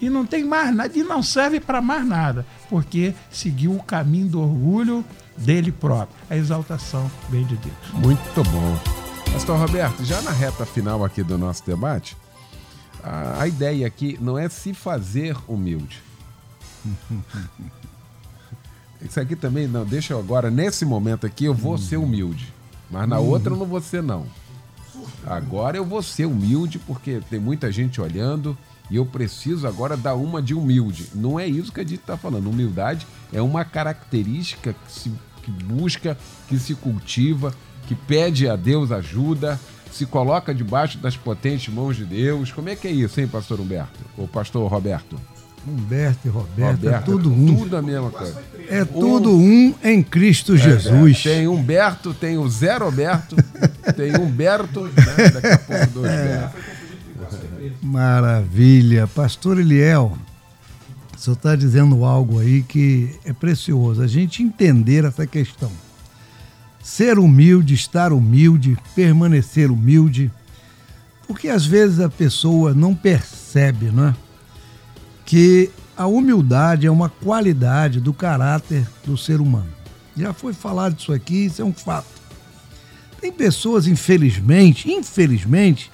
[0.00, 4.28] e não tem mais nada, e não serve para mais nada, porque seguiu o caminho
[4.28, 5.04] do orgulho
[5.36, 6.16] dele próprio.
[6.28, 7.74] A exaltação vem de Deus.
[7.94, 8.78] Muito bom.
[9.32, 12.16] Pastor Roberto, já na reta final aqui do nosso debate,
[13.02, 16.02] a, a ideia aqui não é se fazer humilde.
[19.02, 22.52] Isso aqui também não, deixa eu agora, nesse momento aqui, eu vou ser humilde.
[22.90, 24.26] Mas na outra eu não vou ser, não.
[25.26, 28.58] Agora eu vou ser humilde, porque tem muita gente olhando
[28.90, 31.08] e eu preciso agora dar uma de humilde.
[31.14, 32.50] Não é isso que a gente está falando.
[32.50, 35.12] Humildade é uma característica que se
[35.42, 36.16] que busca,
[36.48, 37.52] que se cultiva,
[37.86, 39.58] que pede a Deus ajuda,
[39.90, 42.52] se coloca debaixo das potentes mãos de Deus.
[42.52, 43.98] Como é que é isso, hein, pastor Humberto?
[44.16, 45.16] Ou pastor Roberto?
[45.66, 47.56] Humberto e Roberto, Roberto é tudo um.
[47.56, 48.42] Tudo a mesma coisa.
[48.68, 51.26] É tudo um em Cristo Jesus.
[51.26, 53.36] É, tem Humberto, tem o Zé Roberto,
[53.94, 55.30] tem Humberto, né?
[55.34, 56.50] daqui a pouco dois é.
[57.82, 59.06] Maravilha.
[59.06, 60.16] Pastor Eliel,
[61.14, 65.70] o senhor está dizendo algo aí que é precioso, a gente entender essa questão.
[66.82, 70.30] Ser humilde, estar humilde, permanecer humilde,
[71.26, 74.14] porque às vezes a pessoa não percebe, não é?
[75.26, 79.68] Que a humildade é uma qualidade do caráter do ser humano.
[80.16, 82.08] Já foi falado isso aqui, isso é um fato.
[83.20, 85.92] Tem pessoas, infelizmente, infelizmente,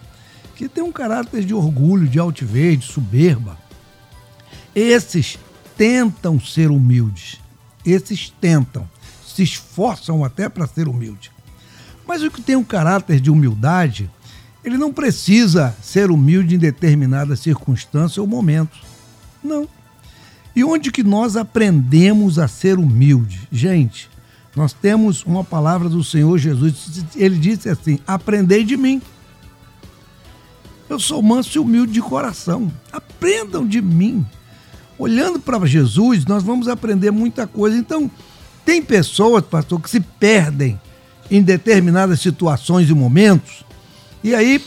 [0.57, 3.57] que têm um caráter de orgulho, de altivez, de soberba.
[4.75, 5.39] Esses
[5.77, 7.39] tentam ser humildes.
[7.85, 8.89] Esses tentam
[9.37, 11.31] se esforçam até para ser humilde.
[12.09, 14.11] Mas o que tem um caráter de humildade,
[14.65, 18.79] ele não precisa ser humilde em determinada circunstância ou momento.
[19.45, 19.69] Não.
[20.55, 23.47] E onde que nós aprendemos a ser humilde?
[23.53, 24.09] Gente,
[24.55, 29.03] nós temos uma palavra do Senhor Jesus, ele disse assim: "Aprendei de mim".
[30.89, 32.71] Eu sou manso e humilde de coração.
[32.93, 34.25] Aprendam de mim.
[34.99, 37.77] Olhando para Jesus, nós vamos aprender muita coisa.
[37.77, 38.11] Então,
[38.65, 40.81] tem pessoas, pastor, que se perdem
[41.31, 43.65] em determinadas situações e momentos,
[44.23, 44.63] e aí,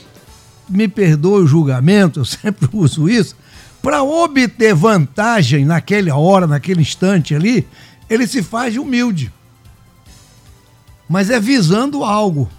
[0.70, 3.36] me perdoe o julgamento, eu sempre uso isso,
[3.82, 7.68] para obter vantagem naquela hora, naquele instante ali,
[8.10, 9.32] ele se faz de humilde.
[11.08, 12.50] Mas é visando algo.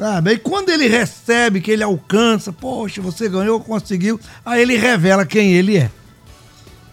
[0.00, 0.30] Sabe?
[0.30, 5.52] Aí quando ele recebe, que ele alcança, poxa, você ganhou, conseguiu, aí ele revela quem
[5.52, 5.90] ele é.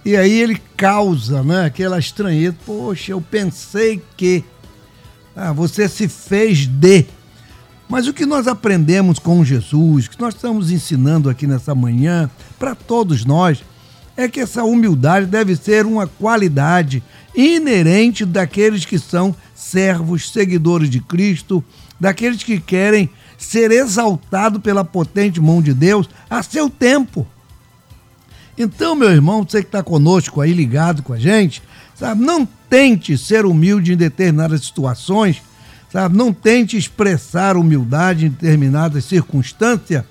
[0.03, 2.57] E aí ele causa né, aquela estranheza.
[2.65, 4.43] Poxa, eu pensei que
[5.33, 7.05] ah, você se fez de.
[7.87, 12.29] Mas o que nós aprendemos com Jesus, que nós estamos ensinando aqui nessa manhã,
[12.59, 13.63] para todos nós,
[14.17, 17.01] é que essa humildade deve ser uma qualidade
[17.33, 21.63] inerente daqueles que são servos, seguidores de Cristo,
[21.99, 27.27] daqueles que querem ser exaltados pela potente mão de Deus a seu tempo.
[28.57, 31.61] Então, meu irmão, você que está conosco aí, ligado com a gente,
[31.93, 35.41] sabe, não tente ser humilde em determinadas situações,
[35.91, 40.03] sabe, não tente expressar humildade em determinadas circunstâncias,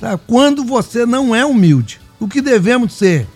[0.00, 2.00] sabe, quando você não é humilde.
[2.20, 3.26] O que devemos ser?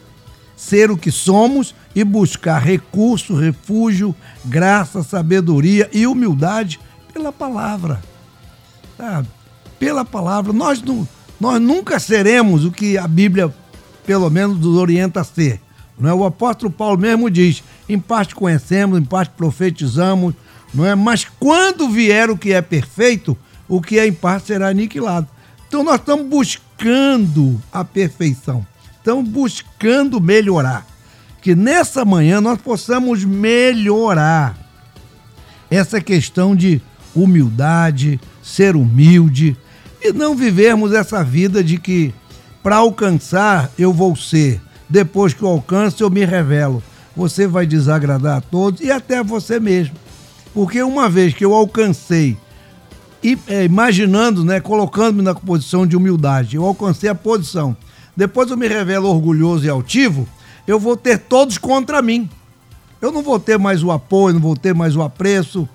[0.56, 6.78] Ser o que somos e buscar recurso, refúgio, graça, sabedoria e humildade
[7.12, 8.02] pela palavra.
[9.78, 10.52] Pela palavra.
[10.52, 11.06] Nós, não,
[11.40, 13.52] nós nunca seremos o que a Bíblia,
[14.06, 15.60] pelo menos, nos orienta a ser.
[15.98, 16.14] Não é?
[16.14, 20.34] O apóstolo Paulo mesmo diz: em parte conhecemos, em parte profetizamos,
[20.72, 20.94] não é?
[20.94, 23.36] Mas quando vier o que é perfeito,
[23.68, 25.28] o que é em parte será aniquilado.
[25.68, 30.86] Então nós estamos buscando a perfeição, estamos buscando melhorar.
[31.40, 34.56] Que nessa manhã nós possamos melhorar
[35.68, 36.80] essa questão de
[37.14, 39.56] humildade, ser humilde
[40.00, 42.12] e não vivermos essa vida de que
[42.62, 46.82] para alcançar eu vou ser, depois que eu alcanço eu me revelo.
[47.16, 49.94] Você vai desagradar a todos e até você mesmo.
[50.54, 52.36] Porque uma vez que eu alcancei,
[53.46, 57.76] é, imaginando, né, colocando-me na posição de humildade, eu alcancei a posição,
[58.16, 60.28] depois eu me revelo orgulhoso e altivo,
[60.66, 62.28] eu vou ter todos contra mim.
[63.00, 65.68] Eu não vou ter mais o apoio, não vou ter mais o apreço,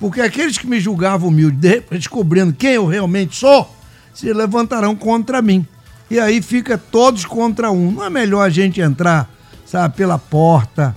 [0.00, 3.74] porque aqueles que me julgavam humilde, descobrindo quem eu realmente sou,
[4.14, 5.66] se levantarão contra mim.
[6.10, 7.90] E aí fica todos contra um.
[7.90, 9.28] Não é melhor a gente entrar,
[9.66, 10.94] sabe, pela porta,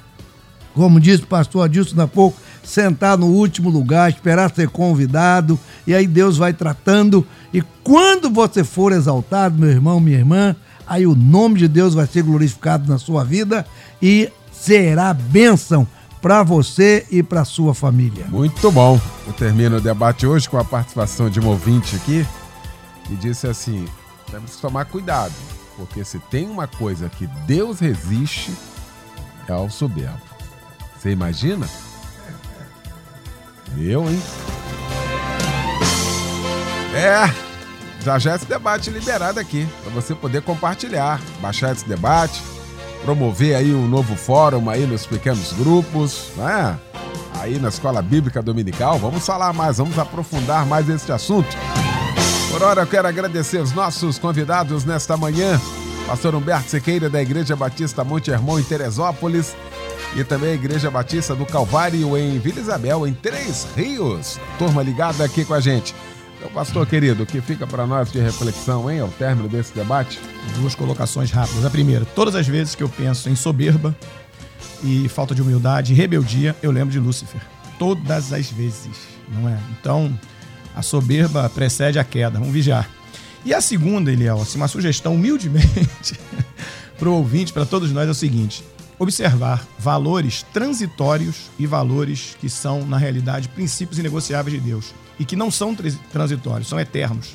[0.73, 5.93] como disse o pastor Adilson há pouco, sentar no último lugar, esperar ser convidado, e
[5.93, 7.25] aí Deus vai tratando.
[7.53, 10.55] E quando você for exaltado, meu irmão, minha irmã,
[10.87, 13.65] aí o nome de Deus vai ser glorificado na sua vida
[14.01, 15.87] e será bênção
[16.21, 18.25] para você e para sua família.
[18.27, 18.99] Muito bom.
[19.25, 22.25] Eu termino o debate hoje com a participação de um ouvinte aqui
[23.05, 23.87] que disse assim:
[24.29, 25.33] temos que tomar cuidado,
[25.75, 28.53] porque se tem uma coisa que Deus resiste
[29.47, 30.21] é ao soberbo.
[30.97, 31.67] Você imagina?
[33.77, 34.21] Eu, hein?
[36.93, 37.33] É,
[38.03, 42.41] já já esse debate liberado aqui, para você poder compartilhar, baixar esse debate,
[43.03, 46.77] promover aí um novo fórum aí nos pequenos grupos, né?
[47.39, 51.49] Aí na Escola Bíblica Dominical, vamos falar mais, vamos aprofundar mais esse assunto.
[52.51, 55.59] Por hora eu quero agradecer os nossos convidados nesta manhã,
[56.05, 59.55] Pastor Humberto Sequeira da Igreja Batista Monte Hermon em Teresópolis,
[60.15, 64.39] e também a Igreja Batista do Calvário em Vila Isabel, em Três Rios.
[64.59, 65.95] Turma ligada aqui com a gente.
[66.41, 70.19] Então, pastor querido, o que fica para nós de reflexão, hein, ao término desse debate?
[70.55, 71.63] Duas colocações rápidas.
[71.63, 73.95] A primeira, todas as vezes que eu penso em soberba
[74.83, 77.39] e falta de humildade e rebeldia, eu lembro de Lúcifer.
[77.77, 78.89] Todas as vezes,
[79.29, 79.59] não é?
[79.79, 80.19] Então,
[80.75, 82.39] a soberba precede a queda.
[82.39, 82.89] Vamos vigiar.
[83.45, 86.19] E a segunda, Eliel, assim, uma sugestão humildemente
[86.97, 88.63] para o ouvinte, para todos nós, é o seguinte:
[89.01, 95.35] observar valores transitórios e valores que são, na realidade, princípios inegociáveis de Deus e que
[95.35, 95.75] não são
[96.11, 97.33] transitórios, são eternos.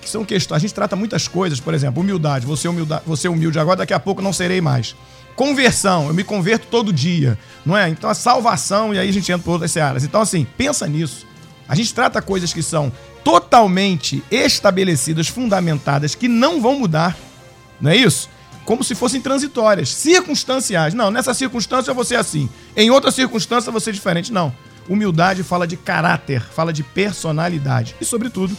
[0.00, 0.56] Que são questões.
[0.56, 2.46] A gente trata muitas coisas, por exemplo, humildade.
[2.46, 4.96] Você, humilda, você humilde agora, daqui a pouco não serei mais.
[5.36, 7.88] Conversão, eu me converto todo dia, não é?
[7.90, 10.04] Então a salvação, e aí a gente entra por outras áreas.
[10.04, 11.26] Então, assim, pensa nisso.
[11.68, 12.90] A gente trata coisas que são
[13.22, 17.14] totalmente estabelecidas, fundamentadas, que não vão mudar.
[17.78, 18.30] Não é isso?
[18.64, 20.94] Como se fossem transitórias, circunstanciais.
[20.94, 24.32] Não, nessa circunstância você é assim, em outra circunstância você é diferente.
[24.32, 24.54] Não.
[24.88, 28.56] Humildade fala de caráter, fala de personalidade e, sobretudo,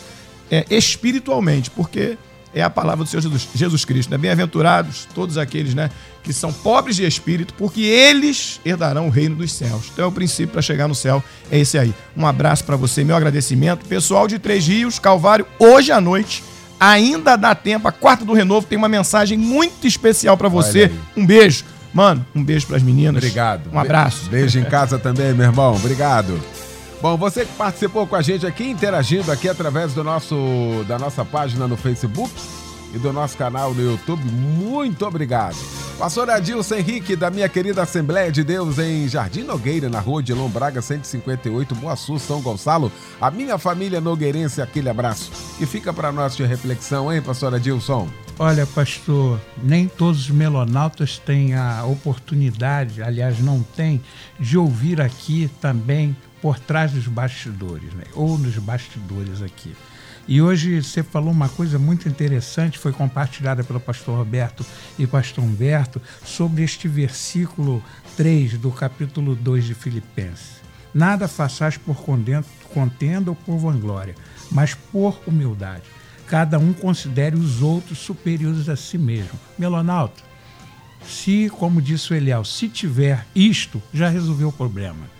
[0.49, 2.17] é, espiritualmente, porque
[2.53, 4.09] é a palavra do Senhor Jesus, Jesus Cristo.
[4.09, 4.17] Né?
[4.17, 5.91] Bem-aventurados todos aqueles né,
[6.23, 9.91] que são pobres de espírito, porque eles herdarão o reino dos céus.
[9.93, 11.93] Então é o princípio para chegar no céu, é esse aí.
[12.17, 13.85] Um abraço para você, meu agradecimento.
[13.85, 16.43] Pessoal de Três Rios, Calvário, hoje à noite
[16.79, 17.87] Ainda dá tempo.
[17.87, 20.91] A quarta do Renovo tem uma mensagem muito especial para você.
[21.15, 21.63] Um beijo.
[21.93, 23.23] Mano, um beijo para as meninas.
[23.23, 23.69] Obrigado.
[23.71, 24.29] Um abraço.
[24.29, 25.75] Beijo em casa também, meu irmão.
[25.75, 26.39] Obrigado.
[27.01, 30.35] Bom, você que participou com a gente aqui, interagindo aqui através do nosso,
[30.87, 32.33] da nossa página no Facebook
[32.93, 35.55] e do nosso canal no YouTube, muito obrigado.
[35.97, 40.33] Pastor Adilson Henrique, da minha querida Assembleia de Deus em Jardim Nogueira, na rua de
[40.33, 42.91] Lombraga 158, Boa Sul, São Gonçalo.
[43.19, 45.31] A minha família nogueirense, aquele abraço.
[45.57, 48.09] E fica para nós de reflexão, hein, pastor Adilson?
[48.37, 54.01] Olha, pastor, nem todos os melonautas têm a oportunidade, aliás, não têm,
[54.37, 58.03] de ouvir aqui também por trás dos bastidores, né?
[58.13, 59.73] ou nos bastidores aqui.
[60.27, 64.65] E hoje você falou uma coisa muito interessante, foi compartilhada pelo pastor Roberto
[64.97, 67.83] e pastor Humberto, sobre este versículo
[68.17, 70.55] 3 do capítulo 2 de Filipenses.
[70.91, 71.97] Nada façais por
[72.73, 74.15] contenda ou por vanglória,
[74.51, 75.83] mas por humildade.
[76.25, 79.39] Cada um considere os outros superiores a si mesmo.
[79.59, 80.23] Melonauta,
[81.07, 85.14] se, como disse o Eliel, se tiver isto, já resolveu o problema.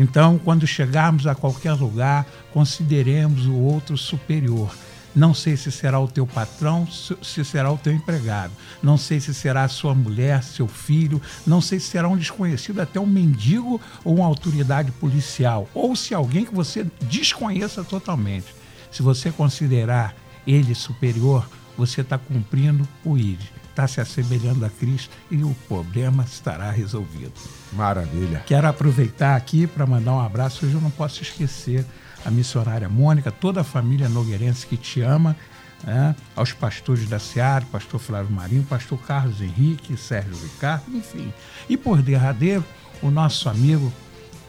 [0.00, 4.74] Então, quando chegarmos a qualquer lugar, consideremos o outro superior.
[5.14, 8.50] Não sei se será o teu patrão, se será o teu empregado.
[8.82, 11.20] Não sei se será a sua mulher, seu filho.
[11.46, 15.68] Não sei se será um desconhecido, até um mendigo ou uma autoridade policial.
[15.74, 18.54] Ou se alguém que você desconheça totalmente.
[18.90, 21.46] Se você considerar ele superior,
[21.76, 23.38] você está cumprindo o ID,
[23.68, 27.34] está se assemelhando a Cristo e o problema estará resolvido.
[27.72, 28.42] Maravilha.
[28.46, 30.66] Quero aproveitar aqui para mandar um abraço.
[30.66, 31.84] Hoje eu não posso esquecer
[32.24, 35.36] a missionária Mônica, toda a família nogueirense que te ama,
[35.84, 36.14] né?
[36.36, 41.32] aos pastores da Seara, pastor Flávio Marinho, pastor Carlos Henrique, Sérgio Ricardo, enfim.
[41.68, 42.64] E por derradeiro,
[43.00, 43.92] o nosso amigo,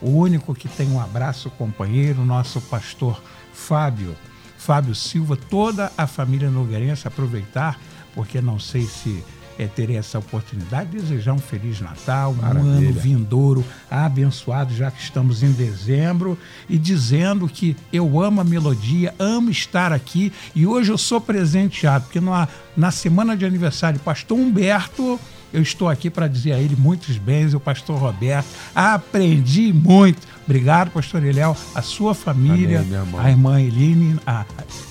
[0.00, 3.22] o único que tem um abraço companheiro, nosso pastor
[3.54, 4.16] Fábio,
[4.58, 7.80] Fábio Silva, toda a família nogueirense aproveitar,
[8.14, 9.24] porque não sei se
[9.58, 12.88] é, terei essa oportunidade de desejar um Feliz Natal, um Maravilha.
[12.88, 16.38] ano vindouro, abençoado, já que estamos em dezembro,
[16.68, 22.04] e dizendo que eu amo a melodia, amo estar aqui, e hoje eu sou presenteado,
[22.04, 25.18] porque na, na semana de aniversário pastor Humberto,
[25.52, 30.20] eu estou aqui para dizer a ele muitos bens, o pastor Roberto, aprendi muito.
[30.44, 34.44] Obrigado, pastor Eliel, a sua família, Amém, a irmã Eline, a-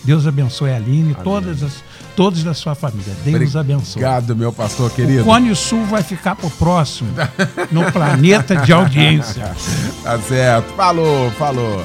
[0.03, 1.84] Deus abençoe a Aline, todas as,
[2.16, 3.14] todos da sua família.
[3.24, 4.01] Deus abençoe.
[4.03, 5.24] Obrigado, meu pastor O querido.
[5.26, 7.12] Cone Sul vai ficar pro próximo,
[7.72, 9.51] no planeta de audiência.
[10.03, 10.74] Tá certo.
[10.74, 11.84] Falou, falou.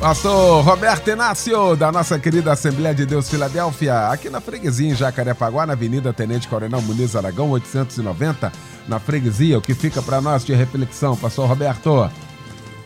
[0.00, 5.66] Pastor Roberto Inácio, da nossa querida Assembleia de Deus Filadélfia, aqui na freguesia em Jacarepaguá,
[5.66, 8.50] na Avenida Tenente Coronel Muniz Aragão, 890,
[8.88, 12.10] na freguesia, o que fica para nós de reflexão, Pastor Roberto?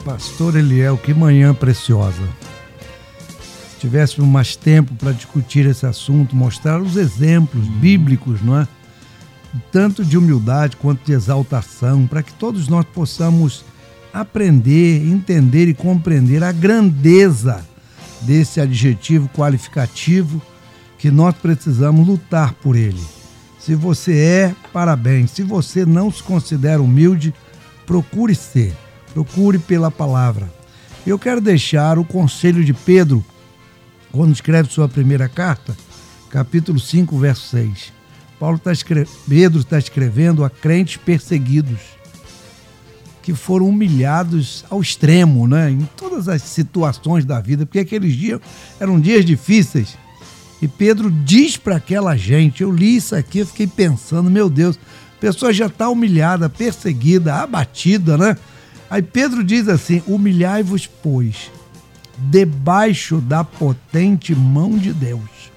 [0.04, 2.20] Pastor Eliel, que manhã preciosa.
[3.70, 8.66] Se tivéssemos mais tempo para discutir esse assunto, mostrar os exemplos bíblicos, não é?
[9.70, 13.64] Tanto de humildade quanto de exaltação, para que todos nós possamos
[14.14, 17.66] aprender, entender e compreender a grandeza
[18.22, 20.40] desse adjetivo qualificativo
[20.96, 23.02] que nós precisamos lutar por ele.
[23.58, 25.32] Se você é, parabéns.
[25.32, 27.34] Se você não se considera humilde,
[27.84, 28.72] procure ser.
[29.12, 30.48] Procure pela palavra.
[31.04, 33.24] Eu quero deixar o conselho de Pedro,
[34.12, 35.76] quando escreve sua primeira carta,
[36.30, 37.92] capítulo 5, verso 6.
[38.38, 39.06] Paulo tá escre...
[39.28, 41.80] Pedro está escrevendo a crentes perseguidos,
[43.24, 45.70] que foram humilhados ao extremo, né?
[45.70, 48.38] em todas as situações da vida, porque aqueles dias
[48.78, 49.96] eram dias difíceis.
[50.60, 54.78] E Pedro diz para aquela gente, eu li isso aqui, eu fiquei pensando, meu Deus,
[55.16, 58.36] a pessoa já está humilhada, perseguida, abatida, né?
[58.90, 61.50] Aí Pedro diz assim: humilhai-vos, pois,
[62.18, 65.50] debaixo da potente mão de Deus,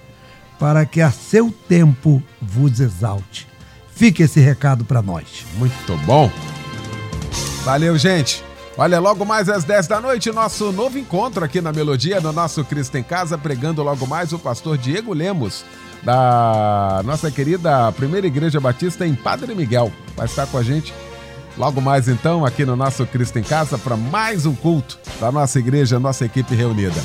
[0.58, 3.46] para que a seu tempo vos exalte.
[3.94, 5.44] Fica esse recado para nós.
[5.58, 6.30] Muito bom.
[7.64, 8.44] Valeu, gente.
[8.76, 12.64] Olha, logo mais às 10 da noite, nosso novo encontro aqui na Melodia, no nosso
[12.64, 15.64] Cristo em Casa, pregando logo mais o pastor Diego Lemos,
[16.02, 19.90] da nossa querida Primeira Igreja Batista em Padre Miguel.
[20.16, 20.94] Vai estar com a gente
[21.56, 25.58] logo mais então aqui no nosso Cristo em Casa para mais um culto da nossa
[25.58, 27.02] igreja, nossa equipe reunida.